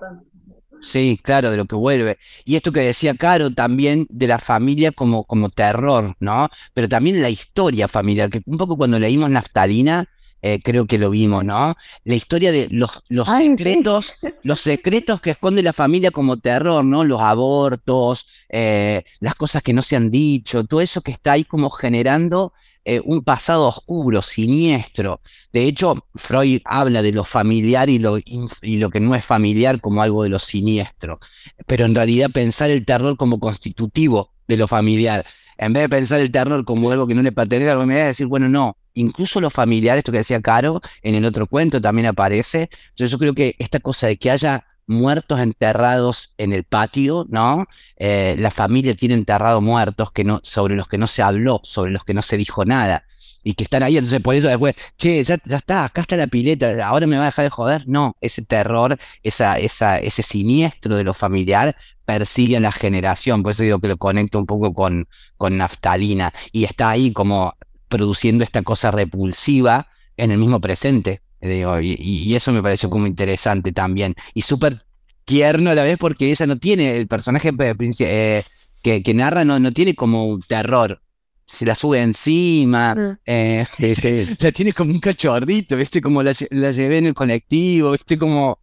[0.81, 2.17] Sí, claro, de lo que vuelve.
[2.45, 6.49] Y esto que decía Caro también de la familia como, como terror, ¿no?
[6.73, 10.07] Pero también la historia familiar, que un poco cuando leímos Naftalina,
[10.43, 11.75] eh, creo que lo vimos, ¿no?
[12.03, 16.85] La historia de los, los Ay, secretos, los secretos que esconde la familia como terror,
[16.85, 17.03] ¿no?
[17.03, 21.43] Los abortos, eh, las cosas que no se han dicho, todo eso que está ahí
[21.43, 22.53] como generando
[22.89, 25.19] eh, un pasado oscuro, siniestro.
[25.51, 29.81] De hecho, Freud habla de lo familiar y lo, y lo que no es familiar
[29.81, 31.19] como algo de lo siniestro.
[31.65, 35.25] Pero en realidad pensar el terror como constitutivo de lo familiar,
[35.57, 38.05] en vez de pensar el terror como algo que no le pertenece a la familia,
[38.05, 42.05] decir, bueno, no, incluso lo familiar, esto que decía Caro, en el otro cuento también
[42.05, 42.69] aparece.
[42.91, 47.65] Entonces yo creo que esta cosa de que haya muertos enterrados en el patio, ¿no?
[47.97, 51.91] Eh, la familia tiene enterrado muertos que no, sobre los que no se habló, sobre
[51.91, 53.03] los que no se dijo nada
[53.47, 56.27] y que están ahí, entonces por eso después, che, ya, ya está, acá está la
[56.27, 57.87] pileta, ahora me va a dejar de joder.
[57.87, 61.73] No, ese terror, esa, ese siniestro de lo familiar
[62.03, 66.33] persigue a la generación, por eso digo que lo conecto un poco con, con naftalina
[66.51, 67.55] y está ahí como
[67.87, 71.21] produciendo esta cosa repulsiva en el mismo presente.
[71.41, 74.15] Digo, y, y- y eso me pareció como interesante también.
[74.33, 74.83] Y súper
[75.25, 78.43] tierno a la vez porque ella no tiene, el personaje pe- princi- eh,
[78.81, 81.01] que, que narra no, no tiene como un terror.
[81.45, 83.17] Se la sube encima, Mm.
[83.25, 83.65] eh,
[84.39, 86.01] la tiene como un cachorrito, ¿viste?
[86.01, 88.17] Como la, la llevé en el colectivo, ¿viste?
[88.17, 88.59] Como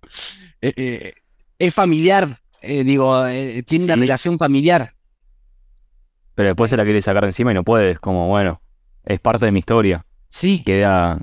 [0.60, 1.14] eh, eh,
[1.58, 4.00] es familiar, eh, digo, eh, tiene una Sí.
[4.00, 4.94] relación familiar.
[6.34, 7.92] Pero después se la quiere sacar de encima y no puede.
[7.92, 8.60] Es como, bueno,
[9.04, 10.04] es parte de mi historia.
[10.30, 11.20] Sí, Queda,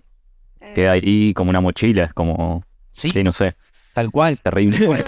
[0.74, 2.06] queda ahí como una mochila.
[2.06, 3.56] Es como, sí, sí, no sé,
[3.94, 4.38] tal cual.
[4.40, 5.04] terrible.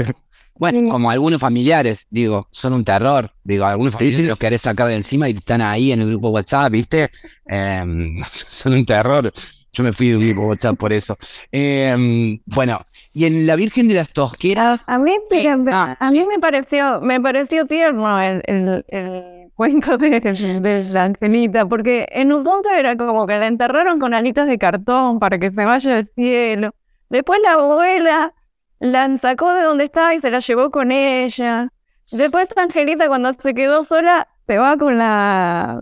[0.55, 3.31] Bueno, como algunos familiares, digo, son un terror.
[3.43, 4.29] Digo, algunos familiares sí.
[4.29, 7.09] los querés sacar de encima y están ahí en el grupo WhatsApp, ¿viste?
[7.45, 9.33] Em, son un terror.
[9.73, 11.17] Yo me fui de un grupo WhatsApp por eso.
[11.51, 16.23] Em, bueno, y en La Virgen de las Tosqueras, A mí, fíjate, ah, a mí
[16.27, 22.69] me pareció, me pareció tierno el, el, el de la Angelita, porque en un punto
[22.69, 26.71] era como que la enterraron con alitas de cartón para que se vaya al cielo.
[27.09, 28.33] Después la abuela
[28.79, 31.69] la sacó de donde estaba y se la llevó con ella.
[32.11, 35.81] Después Angelita cuando se quedó sola se va con la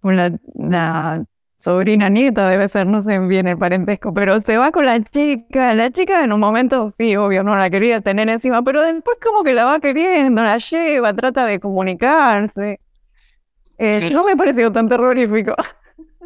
[0.00, 1.24] con la, la
[1.58, 5.74] sobrina nieta debe ser, no sé bien el parentesco, pero se va con la chica,
[5.74, 9.42] la chica en un momento, sí, obvio, no la quería tener encima, pero después como
[9.42, 12.78] que la va queriendo, la lleva, trata de comunicarse.
[13.78, 15.54] Eh, no me pareció tan terrorífico.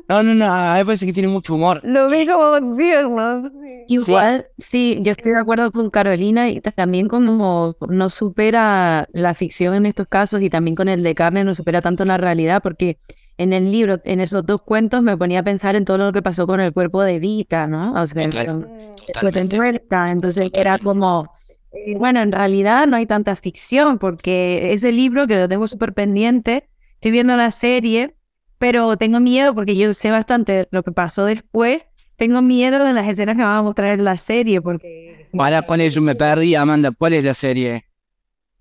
[0.08, 1.80] No, no, no, a mí me parece que tiene mucho humor.
[1.84, 3.48] Lo vi como tierno.
[3.50, 3.84] sí.
[3.88, 9.74] Igual, sí, yo estoy de acuerdo con Carolina y también como no supera la ficción
[9.74, 12.98] en estos casos y también con el de carne no supera tanto la realidad porque
[13.38, 16.20] en el libro, en esos dos cuentos me ponía a pensar en todo lo que
[16.20, 17.94] pasó con el cuerpo de Vita, ¿no?
[17.94, 18.66] O sea, Total-
[19.06, 21.32] después de muerta, entonces era como,
[21.72, 25.92] eh, bueno, en realidad no hay tanta ficción porque ese libro que lo tengo súper
[25.94, 26.68] pendiente,
[27.02, 28.14] estoy viendo la serie,
[28.58, 31.82] pero tengo miedo porque yo sé bastante lo que pasó después,
[32.14, 35.28] tengo miedo de las escenas que van a mostrar en la serie porque...
[35.36, 35.94] Para, ¿cuál es?
[35.94, 36.92] Yo me perdí, Amanda.
[36.96, 37.86] ¿Cuál es la serie?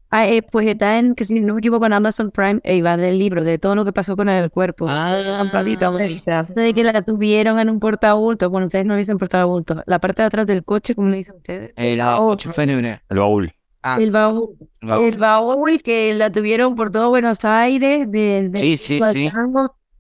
[0.09, 2.97] Ah, eh, pues está en, que si no me equivoco, en Amazon Prime, e va
[2.97, 4.87] del libro, de todo lo que pasó con el cuerpo.
[4.89, 9.99] Ah, de que la tuvieron en un portabulto, bueno, ustedes no le dicen portabulto, la
[9.99, 11.73] parte de atrás del coche, ¿cómo le dicen ustedes?
[11.75, 13.01] el coche fúnebre.
[13.07, 13.53] El baúl.
[13.83, 14.55] Ah, El baúl.
[14.81, 15.05] baúl.
[15.05, 19.29] El baúl que la tuvieron por todo Buenos Aires, de, de, Sí, sí, sí.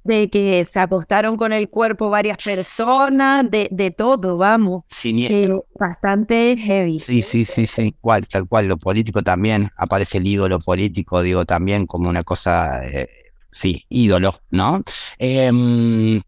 [0.03, 4.83] de que se acostaron con el cuerpo varias personas, de, de todo, vamos.
[4.87, 5.57] Siniestro.
[5.57, 6.99] Eh, bastante heavy.
[6.99, 11.45] Sí, sí, sí, sí, cual, tal cual, lo político también, aparece el ídolo político, digo,
[11.45, 13.07] también como una cosa, eh,
[13.51, 14.83] sí, ídolo, ¿no?
[15.17, 16.21] Em,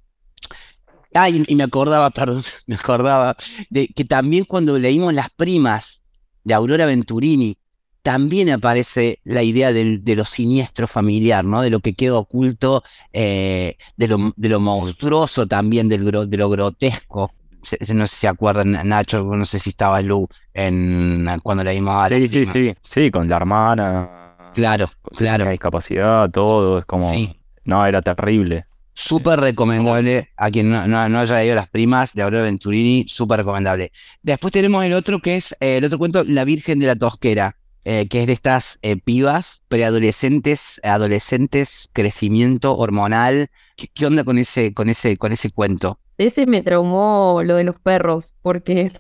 [1.13, 3.35] ah, y, y me acordaba, perdón, me acordaba
[3.69, 6.02] de que también cuando leímos Las Primas
[6.43, 7.57] de Aurora Venturini,
[8.01, 11.61] también aparece la idea del, de lo siniestro familiar, ¿no?
[11.61, 16.49] De lo que queda oculto, eh, de, lo, de lo monstruoso también, del, de lo
[16.49, 17.31] grotesco.
[17.61, 21.95] Se- No sé si se acuerdan, Nacho, no sé si estaba Lu en, cuando leímos
[21.95, 22.75] a Las Sí, sí, sí.
[22.81, 24.51] Sí, con la hermana.
[24.53, 25.45] Claro, claro.
[25.45, 26.79] La discapacidad, todo.
[26.79, 27.09] Es como.
[27.09, 27.39] Sí.
[27.63, 28.65] No, era terrible.
[28.95, 33.39] Súper recomendable a quien no, no- no haya leído Las Primas de Aurora Venturini, súper
[33.39, 33.91] recomendable.
[34.21, 37.57] Después tenemos el otro que es eh, el otro cuento, La Virgen de la Tosquera,
[37.85, 43.49] eh, que es de estas eh, pibas preadolescentes, adolescentes, crecimiento hormonal.
[43.75, 45.99] ¿Qué, qué onda con ese, con ese, con ese cuento?
[46.19, 48.91] Ese me traumó lo de los perros, porque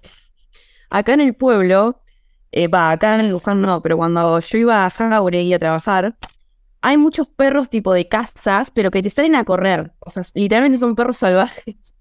[0.89, 2.01] acá en el pueblo,
[2.73, 6.15] va, acá en Luján no, pero cuando yo iba a Jauregui a trabajar,
[6.83, 9.93] hay muchos perros tipo de casas, pero que te salen a correr.
[9.99, 11.95] O sea, literalmente son perros salvajes.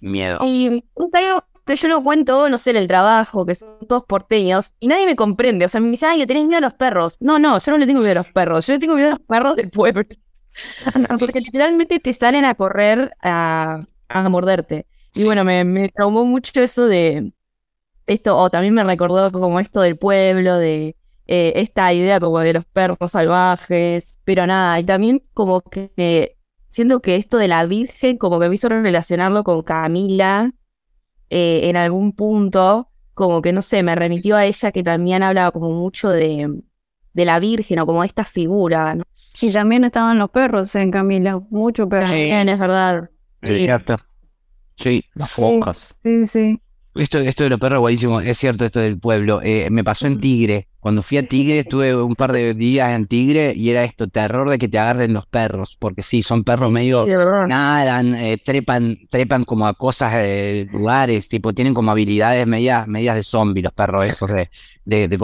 [0.00, 0.38] Miedo.
[0.42, 4.04] Y es algo que yo lo cuento, no sé, en el trabajo, que son todos
[4.06, 5.66] porteños, y nadie me comprende.
[5.66, 7.18] O sea, me dice, ay, le tenés miedo a los perros.
[7.20, 9.10] No, no, yo no le tengo miedo a los perros, yo le tengo miedo a
[9.10, 10.02] los perros del pueblo.
[11.20, 14.86] Porque literalmente te salen a correr a, a morderte.
[15.14, 17.34] Y bueno, me, me traumó mucho eso de
[18.06, 20.96] esto, o también me recordó como esto del pueblo, de
[21.28, 26.36] eh, esta idea como de los perros salvajes, pero nada, y también como que eh,
[26.68, 30.52] siento que esto de la Virgen como que me hizo relacionarlo con Camila
[31.28, 35.50] eh, en algún punto, como que no sé, me remitió a ella que también hablaba
[35.52, 36.62] como mucho de,
[37.12, 39.04] de la Virgen o como esta figura, ¿no?
[39.40, 42.06] Y también estaban los perros en Camila, mucho perro.
[42.06, 43.10] También es verdad.
[43.42, 43.68] Sí,
[44.76, 45.96] Sí, Las focas.
[46.02, 46.60] Sí, sí.
[46.98, 48.20] Esto, esto de los perros, buenísimo.
[48.20, 49.40] Es cierto, esto del pueblo.
[49.42, 50.66] Eh, me pasó en Tigre.
[50.80, 54.50] Cuando fui a Tigre, estuve un par de días en Tigre y era esto, terror
[54.50, 55.76] de que te agarren los perros.
[55.78, 57.04] Porque sí, son perros medio.
[57.04, 57.12] Sí.
[57.12, 63.14] Nadan, eh, trepan, trepan como a cosas de lugares, tipo, tienen como habilidades medias, medias
[63.14, 64.50] de zombie los perros esos de,
[64.84, 65.18] de, de.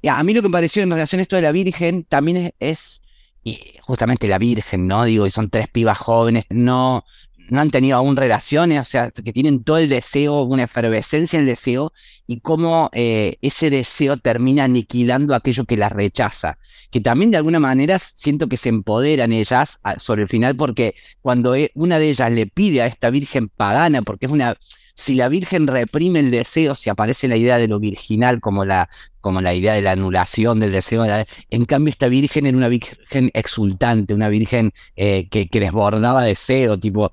[0.00, 2.36] Y a mí lo que me pareció en relación a esto de la Virgen también
[2.36, 3.02] es, es
[3.44, 5.04] y justamente la Virgen, ¿no?
[5.04, 7.04] Digo, y son tres pibas jóvenes, no,
[7.52, 11.42] no han tenido aún relaciones, o sea, que tienen todo el deseo, una efervescencia en
[11.42, 11.92] el deseo,
[12.26, 16.58] y cómo eh, ese deseo termina aniquilando aquello que las rechaza.
[16.90, 20.94] Que también de alguna manera siento que se empoderan ellas a- sobre el final, porque
[21.20, 24.56] cuando e- una de ellas le pide a esta virgen pagana, porque es una.
[24.94, 28.90] Si la virgen reprime el deseo, si aparece la idea de lo virginal como la,
[29.22, 31.04] como la idea de la anulación del deseo,
[31.50, 37.10] en cambio esta virgen era una virgen exultante, una virgen eh, que desbordaba deseo, tipo,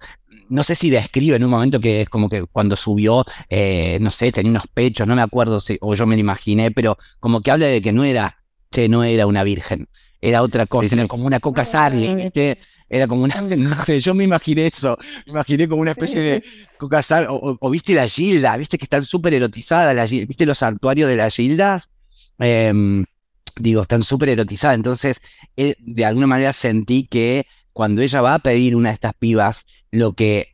[0.49, 4.11] no sé si describe en un momento que es como que cuando subió, eh, no
[4.11, 7.41] sé, tenía unos pechos, no me acuerdo si, o yo me lo imaginé, pero como
[7.41, 8.37] que habla de que no era,
[8.71, 9.87] che, no era una virgen,
[10.21, 12.59] era otra cosa, era como una coca Sarli, ¿viste?
[12.89, 16.43] Era como una, no sé, yo me imaginé eso, me imaginé como una especie de
[16.77, 20.27] coca Sarli, o, o- o viste la Gilda, viste que están súper erotizadas las Gildas,
[20.27, 21.89] viste los santuarios de las Gildas,
[22.41, 23.05] Em,
[23.57, 25.21] digo, están súper erotizadas, entonces
[25.57, 27.45] eh, de alguna manera sentí que
[27.79, 30.49] cuando ella va a pedir una de estas pibas, lo que,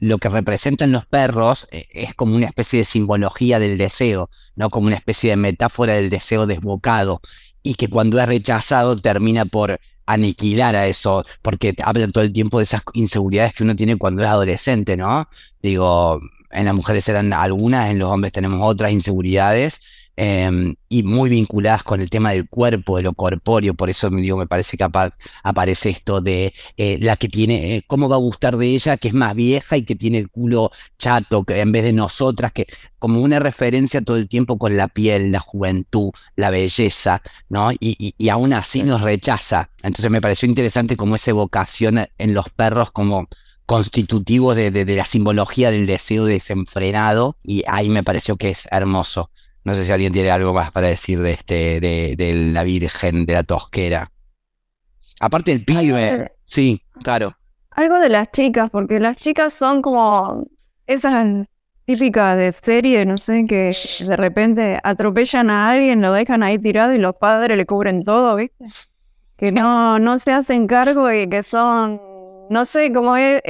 [0.00, 4.70] lo que representan los perros eh, es como una especie de simbología del deseo, ¿no?
[4.70, 7.20] Como una especie de metáfora del deseo desbocado,
[7.64, 12.58] y que cuando es rechazado termina por aniquilar a eso, porque hablan todo el tiempo
[12.58, 15.28] de esas inseguridades que uno tiene cuando es adolescente, ¿no?
[15.60, 16.20] Digo,
[16.52, 19.80] en las mujeres eran algunas, en los hombres tenemos otras inseguridades
[20.24, 24.36] Em, y muy vinculadas con el tema del cuerpo, de lo corpóreo, por eso digo,
[24.36, 24.84] me parece que
[25.42, 29.08] aparece esto de eh, la que tiene, eh, cómo va a gustar de ella, que
[29.08, 32.68] es más vieja y que tiene el culo chato, que en vez de nosotras, que
[33.00, 37.72] como una referencia todo el tiempo con la piel, la juventud, la belleza, ¿no?
[37.72, 39.70] Y, y, aún así nos rechaza.
[39.82, 43.26] Entonces me pareció interesante como esa evocación en los perros como
[43.66, 48.68] constitutivos de, de, de la simbología del deseo desenfrenado y ahí me pareció que es
[48.70, 49.32] hermoso.
[49.64, 53.26] No sé si alguien tiene algo más para decir de este, de, de la Virgen
[53.26, 54.10] de la Tosquera.
[55.20, 57.36] Aparte del pibe, sí, claro.
[57.70, 60.46] Algo de las chicas, porque las chicas son como
[60.86, 61.46] esas
[61.84, 63.72] típicas de serie, no sé, que
[64.06, 68.34] de repente atropellan a alguien, lo dejan ahí tirado y los padres le cubren todo,
[68.36, 68.66] ¿viste?
[69.36, 72.00] Que no, no se hacen cargo y que son,
[72.50, 73.40] no sé, como es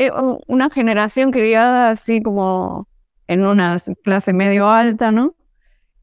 [0.47, 2.87] una generación criada así como
[3.27, 5.35] en una clase medio alta, ¿no?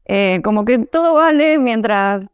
[0.06, 2.24] Eh, como que todo vale mientras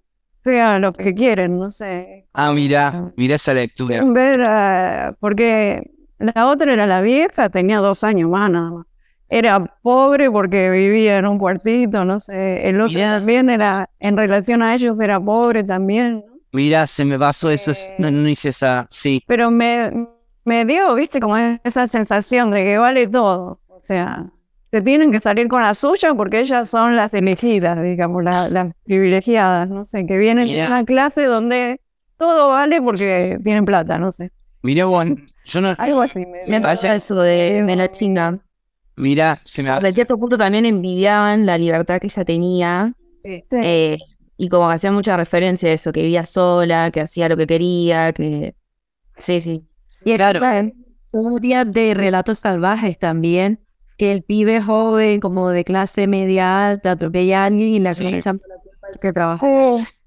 [0.42, 2.26] sea lo que quieren, no sé.
[2.32, 4.02] Ah, mira, mira esa lectura.
[4.04, 8.86] Ver, uh, porque la otra era la vieja, tenía dos años más nada más.
[9.28, 12.68] Era pobre porque vivía en un cuartito, no sé.
[12.68, 16.24] El otro también era, en relación a ellos, era pobre también.
[16.52, 19.22] Mira, se me pasó eso, no, no hice esa, sí.
[19.26, 20.06] Pero me,
[20.44, 23.60] me dio, viste, como esa sensación de que vale todo.
[23.66, 24.30] O sea,
[24.76, 29.70] se tienen que salir con la suya porque ellas son las elegidas, digamos, las privilegiadas,
[29.70, 31.80] no sé, que vienen de una clase donde
[32.18, 34.32] todo vale porque tienen plata, no sé.
[34.60, 35.16] Mira, bueno,
[35.46, 35.74] yo no...
[35.78, 38.38] Algo así, me, pasa eso de, la chinga.
[38.96, 39.70] Mira, se me...
[39.80, 42.92] De cierto punto también envidiaban la libertad que ella tenía.
[43.24, 43.96] Eh,
[44.36, 47.46] y como que hacía mucha referencia a eso, que vivía sola, que hacía lo que
[47.46, 48.54] quería, que...
[49.16, 49.66] Sí, sí.
[50.04, 50.40] Y claro.
[51.12, 53.65] un día de relatos salvajes también,
[53.96, 58.04] que el pibe joven, como de clase media alta, atropella a alguien y la sí.
[58.04, 59.46] la culpa al que trabaja.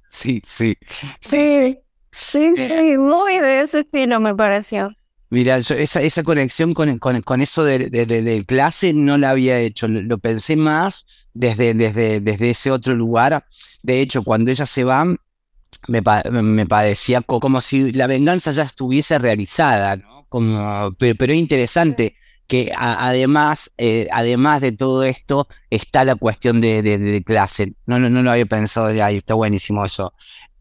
[0.10, 0.78] Sí, sí.
[1.22, 1.80] Sí,
[2.12, 4.92] sí, sí, muy de ese estilo me pareció.
[5.32, 9.60] Mira, esa, esa conexión con, con, con eso de, de, de, clase no la había
[9.60, 13.46] hecho, lo, pensé más desde, desde, desde ese otro lugar.
[13.84, 16.02] De hecho, cuando ella se va, me,
[16.42, 20.26] me parecía como si la venganza ya estuviese realizada, ¿no?
[20.30, 22.16] Como, pero, pero es interesante
[22.50, 27.74] que además, eh, además de todo esto, está la cuestión de, clase.
[27.86, 30.14] No, no, no lo había pensado ahí, está buenísimo eso.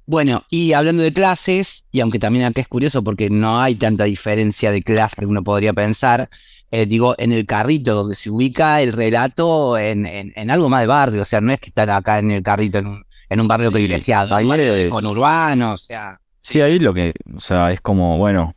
[0.05, 4.05] Bueno, y hablando de clases, y aunque también acá es curioso porque no hay tanta
[4.05, 6.29] diferencia de clase que uno podría pensar,
[6.71, 10.89] eh, digo, en el carrito, donde se ubica el relato en, en, algo más de
[10.89, 13.49] barrio, o sea, no es que están acá en el carrito en un, en un
[13.49, 16.21] barrio privilegiado, hay con urbanos, o sea.
[16.43, 18.55] Sí, ahí lo que, o sea, es como, bueno,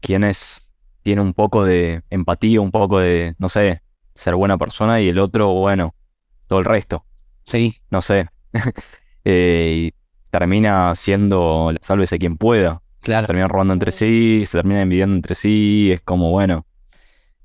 [0.00, 0.61] quién es
[1.02, 3.82] tiene un poco de empatía, un poco de, no sé,
[4.14, 5.94] ser buena persona y el otro, bueno,
[6.46, 7.04] todo el resto.
[7.44, 7.76] Sí.
[7.90, 8.28] No sé.
[9.24, 9.94] eh, y
[10.30, 12.82] termina siendo, sálvese quien pueda.
[13.00, 13.26] Claro.
[13.26, 16.66] Termina robando entre sí, se termina envidiando entre sí, es como, bueno,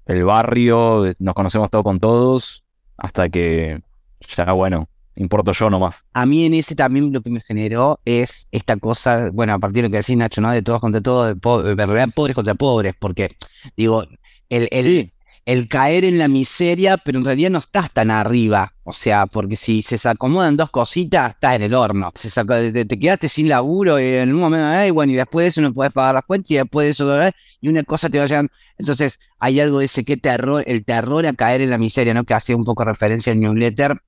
[0.05, 2.64] el barrio, nos conocemos todos con todos,
[2.95, 3.82] hasta que
[4.20, 4.88] ya, bueno,
[5.18, 6.05] importo yo nomás.
[6.13, 9.84] A mí en ese también lo que me generó es esta cosa, bueno, a partir
[9.84, 10.51] de lo que decís Nacho, ¿no?
[10.51, 13.36] De todos contra todos, de, de pobres contra pobres, porque
[13.76, 14.03] digo,
[14.49, 15.11] el, el,
[15.45, 19.55] el, caer en la miseria, pero en realidad no estás tan arriba, o sea, porque
[19.55, 22.11] si se acomodan dos cositas, estás en el horno.
[22.15, 22.30] Se
[22.86, 25.93] te, quedaste sin laburo y en un momento, bueno, y después de eso no puedes
[25.93, 28.51] pagar las cuentas y después de eso, y una cosa te va llegando.
[28.78, 32.24] Entonces, hay algo de ese que terror, el terror a caer en la miseria, ¿no?
[32.24, 34.01] Que hacía un poco referencia al newsletter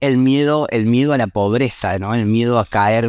[0.00, 2.14] el miedo, el miedo a la pobreza, ¿no?
[2.14, 3.04] El miedo a caer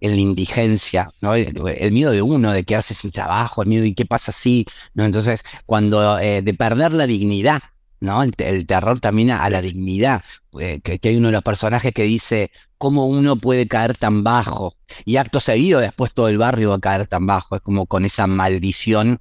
[0.00, 1.34] en la indigencia, ¿no?
[1.34, 5.04] El, miedo de uno, de quedarse sin trabajo, el miedo de qué pasa si, ¿no?
[5.04, 7.62] Entonces, cuando eh, de perder la dignidad,
[8.00, 8.22] ¿no?
[8.22, 8.34] El,
[8.66, 10.22] terror también a, la dignidad,
[10.60, 14.74] eh, que, hay uno de los personajes que dice, ¿cómo uno puede caer tan bajo?
[15.04, 18.04] Y acto seguido, después todo el barrio va a caer tan bajo, es como con
[18.04, 19.20] esa maldición,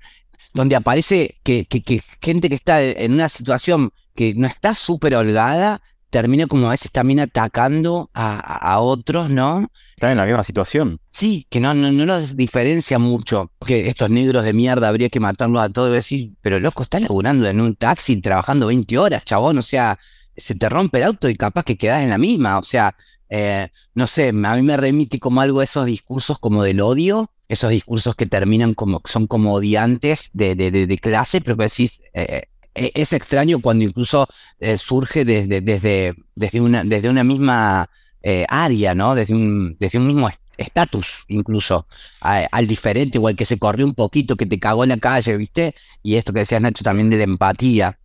[0.53, 5.81] donde aparece que, que gente que está en una situación que no está súper holgada,
[6.09, 9.69] termina como a veces también atacando a, otros, ¿no?
[9.95, 10.99] Están en la misma situación.
[11.09, 13.51] Sí, que no, no, no los diferencia mucho.
[13.65, 17.01] Que estos negros de mierda habría que matarlos a todos y decir, pero loco, estás
[17.01, 19.57] laburando en un taxi trabajando 20 horas, chabón.
[19.57, 19.97] O sea,
[20.35, 22.59] se te rompe el auto y capaz que quedas en la misma.
[22.59, 22.95] O sea,
[23.29, 27.71] eh, no sé, a mí me remite como algo esos discursos como del odio, esos
[27.71, 32.43] discursos que terminan como, son como odiantes de, de, de, clase, pero que decís, eh,
[32.77, 34.27] es extraño cuando incluso
[34.59, 37.89] eh, surge desde, desde, desde, una, desde una misma
[38.21, 39.15] eh, área, ¿no?
[39.15, 41.87] Desde un, desde un mismo estatus, incluso,
[42.19, 45.37] al diferente o al que se corrió un poquito, que te cagó en la calle,
[45.37, 45.75] ¿viste?
[46.01, 47.97] Y esto que decías, Nacho, también de la empatía.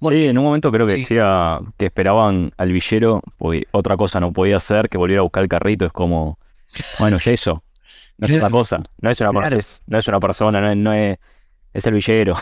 [0.00, 4.32] Sí, en un momento creo que decía que esperaban al villero, porque otra cosa no
[4.32, 5.86] podía hacer que volviera a buscar el carrito.
[5.86, 6.38] Es como,
[7.00, 7.64] bueno, ya eso.
[8.16, 8.80] No es otra cosa.
[9.00, 11.18] No es una, no es una persona, no es, no es,
[11.72, 12.36] es el villero.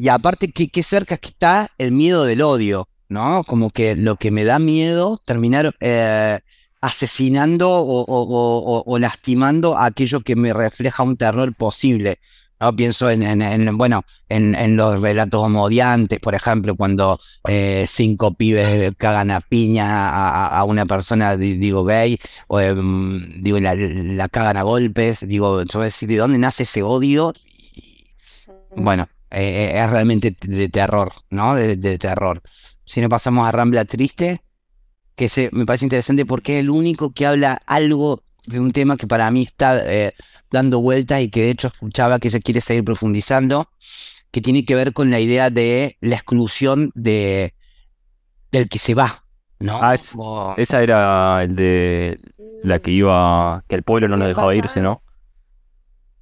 [0.00, 3.44] Y aparte, qué, cerca está el miedo del odio, ¿no?
[3.44, 6.38] Como que lo que me da miedo, terminar eh,
[6.80, 12.18] asesinando o, lastimando a aquello que me refleja un terror posible.
[12.60, 12.74] ¿no?
[12.74, 19.30] Pienso en, en, bueno, en, los relatos homodiantes, por ejemplo, cuando eh, cinco pibes cagan
[19.30, 25.62] a piña a, una persona, digo, gay, o em, digo, la, cagan a golpes, digo,
[25.64, 27.34] yo decir, ¿de dónde nace ese odio?
[28.76, 31.54] bueno, eh, es realmente de terror, ¿no?
[31.54, 32.42] De, de terror.
[32.84, 34.42] Si no pasamos a Rambla Triste,
[35.14, 38.96] que se, me parece interesante porque es el único que habla algo de un tema
[38.96, 40.14] que para mí está eh,
[40.50, 43.68] dando vueltas y que de hecho escuchaba que ella quiere seguir profundizando,
[44.30, 47.54] que tiene que ver con la idea de la exclusión de
[48.50, 49.24] del que se va,
[49.60, 49.78] ¿no?
[49.80, 49.94] Ah,
[50.56, 52.18] esa era el de
[52.64, 55.02] la que iba, que el pueblo no lo dejaba irse, ¿no?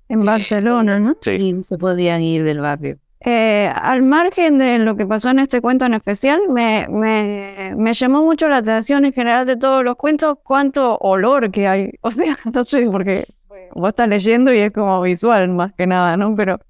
[0.09, 1.17] En Barcelona, ¿no?
[1.21, 1.33] Sí.
[1.33, 2.99] Y no se podían ir del barrio.
[3.21, 7.93] Eh, al margen de lo que pasó en este cuento en especial, me, me, me,
[7.93, 11.93] llamó mucho la atención en general de todos los cuentos cuánto olor que hay.
[12.03, 13.27] O sea, no sé, porque
[13.75, 16.35] vos estás leyendo y es como visual más que nada, ¿no?
[16.37, 16.61] Pero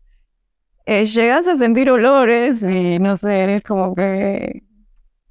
[0.86, 4.62] eh, llegás a sentir olores y no sé, es como que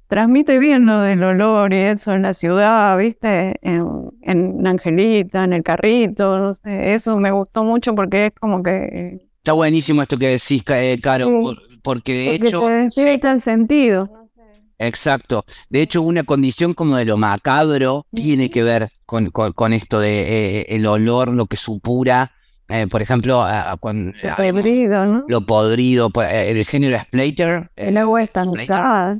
[0.08, 3.56] transmite bien lo del olor y eso en la ciudad, ¿viste?
[3.62, 8.62] En, en Angelita, en el carrito, no sé, eso me gustó mucho porque es como
[8.62, 11.30] que Está buenísimo esto que decís, eh, Caro,
[11.82, 12.68] porque de hecho...
[12.94, 14.28] Tiene tal sentido.
[14.78, 15.44] Exacto.
[15.70, 20.60] De hecho, una condición como de lo macabro tiene que ver con, con, esto de
[20.60, 22.32] eh, el olor, lo que supura.
[22.70, 23.46] Eh, por ejemplo,
[23.80, 25.24] cuando, lo podrido, ¿no?
[25.26, 27.70] Lo podrido, pues, el género Splater.
[27.76, 28.44] El agua está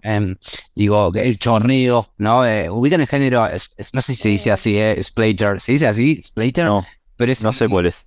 [0.03, 0.34] eh,
[0.74, 2.40] Digo, el chorreo, ¿no?
[2.70, 3.49] ubican el género,
[3.92, 5.61] no sé si se dice así, eh, Splater.
[5.61, 6.20] ¿Se dice así?
[6.20, 6.66] ¿Splater?
[6.66, 6.86] No,
[7.16, 8.05] pero no sé cuál es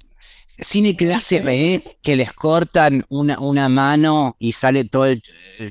[0.61, 5.23] cine clase B que les cortan una, una mano y sale todo el,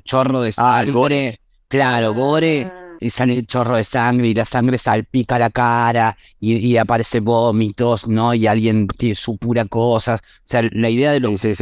[0.04, 0.92] chorro de ah, sangre.
[0.92, 1.40] gore.
[1.68, 2.70] Claro, gore.
[3.01, 8.07] Y sale el chorro de sangre y la sangre salpica la cara y, aparece vómitos,
[8.07, 8.34] ¿no?
[8.34, 10.20] Y alguien supura cosas.
[10.20, 11.53] O sea, la idea de lo sí,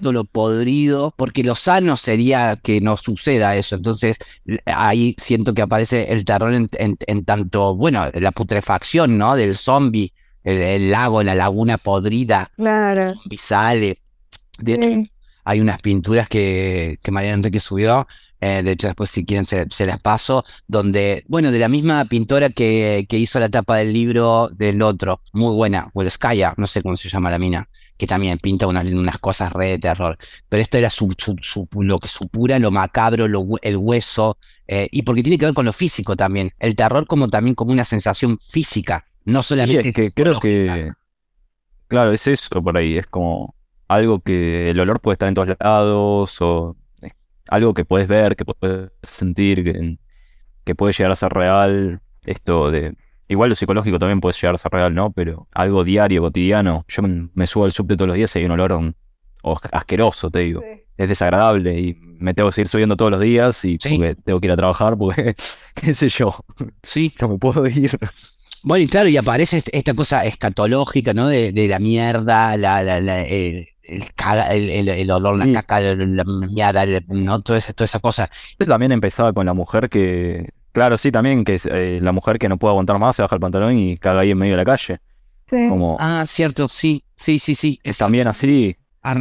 [0.00, 3.76] lo podrido, porque lo sano sería que no suceda eso.
[3.76, 4.18] Entonces,
[4.66, 9.36] ahí siento que aparece el terror en, en tanto, bueno, la putrefacción, ¿no?
[9.36, 10.12] Del zombie
[10.44, 12.50] el, lago, la laguna podrida.
[12.56, 13.14] Claro.
[13.28, 13.98] Y sale.
[14.58, 15.10] De hecho,
[15.44, 18.06] hay unas pinturas que, que María Enrique subió.
[18.40, 20.44] Eh, de hecho, después, si quieren, se, las paso.
[20.66, 25.20] Donde, bueno, de la misma pintora que, que hizo la tapa del libro del otro.
[25.32, 25.90] Muy buena.
[26.08, 27.68] Skya, no sé cómo se llama la mina.
[27.96, 30.16] Que también pinta unas cosas re de terror.
[30.48, 34.38] Pero esto era su, su, lo que supura, lo macabro, lo, el hueso.
[34.66, 36.52] Eh, y porque tiene que ver con lo físico también.
[36.58, 39.92] El terror como también como una sensación física no solamente.
[39.92, 40.88] que creo que.
[41.88, 42.98] Claro, es eso por ahí.
[42.98, 43.54] Es como
[43.88, 46.76] algo que el olor puede estar en todos lados o
[47.50, 49.98] algo que puedes ver, que puedes sentir, que,
[50.64, 52.00] que puede llegar a ser real.
[52.24, 52.94] Esto de.
[53.28, 55.12] Igual lo psicológico también puede llegar a ser real, ¿no?
[55.12, 56.84] Pero algo diario, cotidiano.
[56.88, 57.02] Yo
[57.34, 58.94] me subo al subte todos los días y hay un olor
[59.72, 60.62] asqueroso, te digo.
[60.96, 64.52] Es desagradable y me tengo que seguir subiendo todos los días y tengo que ir
[64.52, 65.34] a trabajar porque,
[65.74, 66.32] qué sé yo.
[66.82, 67.14] Sí.
[67.20, 67.92] No me puedo ir.
[68.62, 71.28] Bueno, y claro, y aparece esta cosa escatológica, ¿no?
[71.28, 73.24] De, la mierda, la, la,
[73.90, 77.40] el, el, olor, la caca, la mierda, ¿no?
[77.40, 78.30] Toda esa, toda esa cosa.
[78.58, 82.58] También empezaba con la mujer que, claro, sí, también que eh, la mujer que no
[82.58, 85.00] puede aguantar más se baja el pantalón y caga ahí en medio de la calle.
[85.48, 85.68] Sí.
[85.68, 87.80] Como, ah, cierto, sí, sí, sí, sí.
[87.82, 88.76] Es también así,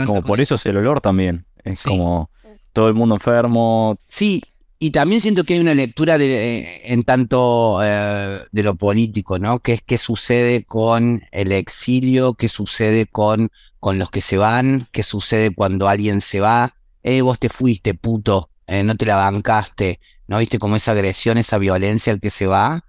[0.06, 1.46] como por eso es el olor también.
[1.64, 2.30] Es como
[2.74, 3.98] todo el mundo enfermo.
[4.08, 4.42] Sí,
[4.82, 9.60] y también siento que hay una lectura de, en tanto eh, de lo político, ¿no?
[9.60, 14.88] Que es qué sucede con el exilio, qué sucede con, con los que se van,
[14.92, 16.76] qué sucede cuando alguien se va.
[17.04, 20.40] Eh, vos te fuiste, puto, eh, no te la bancaste, ¿no?
[20.40, 22.86] ¿Viste como esa agresión, esa violencia al que se va?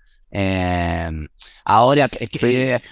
[1.64, 2.08] ahora,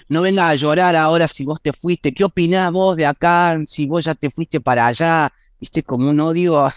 [0.09, 2.13] no vengas a llorar ahora si vos te fuiste.
[2.13, 3.57] ¿Qué opinás vos de acá?
[3.65, 6.67] Si vos ya te fuiste para allá viste, como un odio.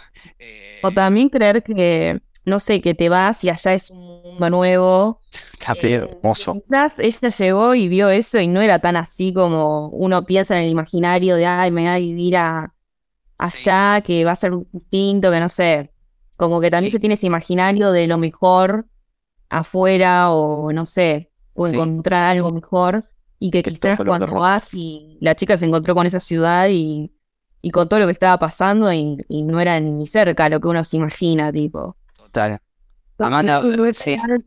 [0.83, 5.19] O también creer que, no sé, que te vas y allá es un mundo nuevo.
[5.53, 6.55] Está eh, hermoso.
[6.55, 10.65] Quizás ella llegó y vio eso y no era tan así como uno piensa en
[10.65, 12.75] el imaginario de, ay, me voy a vivir a,
[13.39, 15.93] allá, que va a ser distinto, que no sé.
[16.37, 18.87] Como que también se tiene ese imaginario de lo mejor
[19.49, 21.75] afuera o no sé, o Sí.
[21.75, 23.05] encontrar algo mejor.
[23.39, 27.13] Y que quizás cuando vas y la chica se encontró con esa ciudad y,
[27.61, 30.69] y con todo lo que estaba pasando y, y no era ni cerca lo que
[30.69, 31.97] uno se imagina, tipo.
[32.33, 32.61] Total.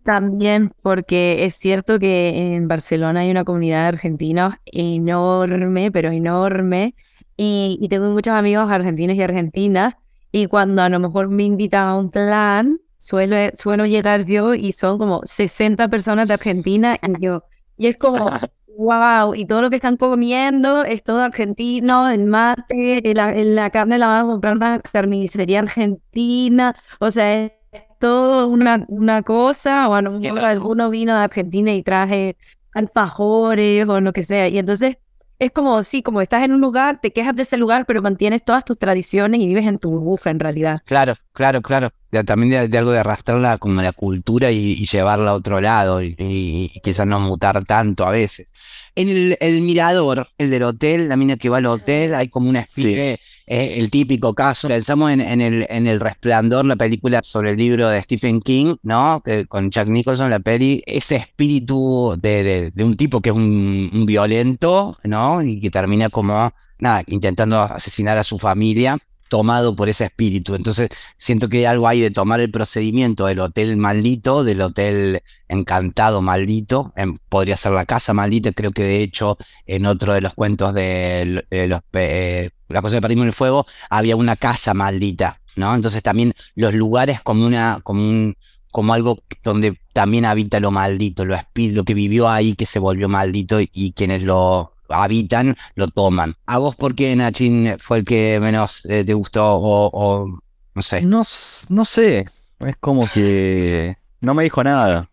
[0.03, 6.95] También porque es cierto que en Barcelona hay una comunidad de argentinos enorme, pero enorme.
[7.37, 9.95] Y, y tengo muchos amigos argentinos y argentinas.
[10.31, 14.71] Y cuando a lo mejor me invitan a un plan, suelo, suelo llegar yo y
[14.71, 17.43] son como 60 personas de Argentina y yo.
[17.77, 18.25] Y es como,
[18.77, 23.97] wow, y todo lo que están comiendo es todo argentino, el mate, la, la carne
[23.97, 26.75] la van a comprar una carnicería argentina.
[26.99, 27.51] O sea,
[27.99, 32.37] todo una, una cosa, o a lo mejor alguno vino de Argentina y traje
[32.73, 34.47] alfajores o lo que sea.
[34.47, 34.97] Y entonces
[35.39, 38.43] es como, sí, como estás en un lugar, te quejas de ese lugar, pero mantienes
[38.43, 40.81] todas tus tradiciones y vives en tu burbuja en realidad.
[40.85, 41.91] Claro, claro, claro.
[42.15, 45.59] De- también de, de algo de arrastrarla como la cultura y, y llevarla a otro
[45.61, 48.51] lado y, y- y quizás no mutar tanto a veces.
[48.95, 52.49] En el, el mirador, el del hotel, la mina que va al hotel, hay como
[52.49, 54.67] una especie, eh, el típico caso.
[54.69, 58.75] Pensamos en, en el, en El Resplandor, la película sobre el libro de Stephen King,
[58.83, 59.21] ¿no?
[59.23, 63.35] Que con Jack Nicholson, la peli, ese espíritu de, de- de un tipo que es
[63.35, 65.41] un, un violento, ¿no?
[65.43, 68.97] Y que termina como, nada, intentando asesinar a su familia
[69.29, 70.55] tomado por ese espíritu.
[70.55, 75.23] Entonces, siento que hay algo ahí de tomar el procedimiento del hotel maldito, del hotel
[75.47, 76.93] encantado maldito,
[77.29, 81.45] podría ser la casa maldita, creo que de hecho en otro de los cuentos de
[81.49, 85.73] eh, los, eh, La cosa de Perdimos en el Fuego había una casa maldita, ¿no?
[85.75, 88.37] Entonces también los lugares como una, como un,
[88.71, 93.07] como algo donde también habita lo maldito, lo lo que vivió ahí que se volvió
[93.07, 96.35] maldito y, y quienes lo habitan lo toman.
[96.45, 100.39] ¿A vos por qué Nachin fue el que menos eh, te gustó o, o
[100.73, 101.01] no sé?
[101.01, 101.21] No,
[101.69, 102.25] no sé,
[102.59, 105.09] es como que no me dijo nada,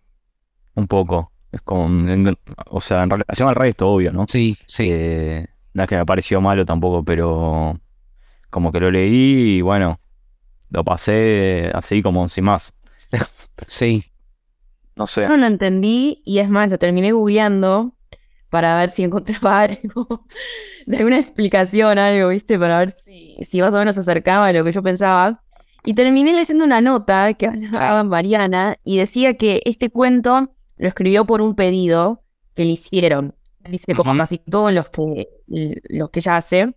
[0.74, 1.32] un poco.
[1.50, 4.24] Es como, en- o sea, en relación al resto, obvio, ¿no?
[4.28, 4.88] Sí, sí.
[4.90, 7.78] Eh, no es que me pareció malo tampoco, pero
[8.50, 10.00] como que lo leí y bueno,
[10.70, 12.72] lo pasé así como sin más.
[13.66, 14.04] Sí.
[14.96, 15.22] No sé.
[15.22, 17.94] Yo no lo entendí y es más, lo terminé googleando
[18.52, 20.26] para ver si encontraba algo,
[20.84, 22.58] de alguna explicación, algo, ¿viste?
[22.58, 25.42] Para ver si, si más o menos se acercaba a lo que yo pensaba.
[25.86, 31.24] Y terminé leyendo una nota que hablaba Mariana y decía que este cuento lo escribió
[31.24, 32.24] por un pedido
[32.54, 33.34] que le hicieron.
[33.70, 36.74] Dice, como casi todos los que, los que ella hace.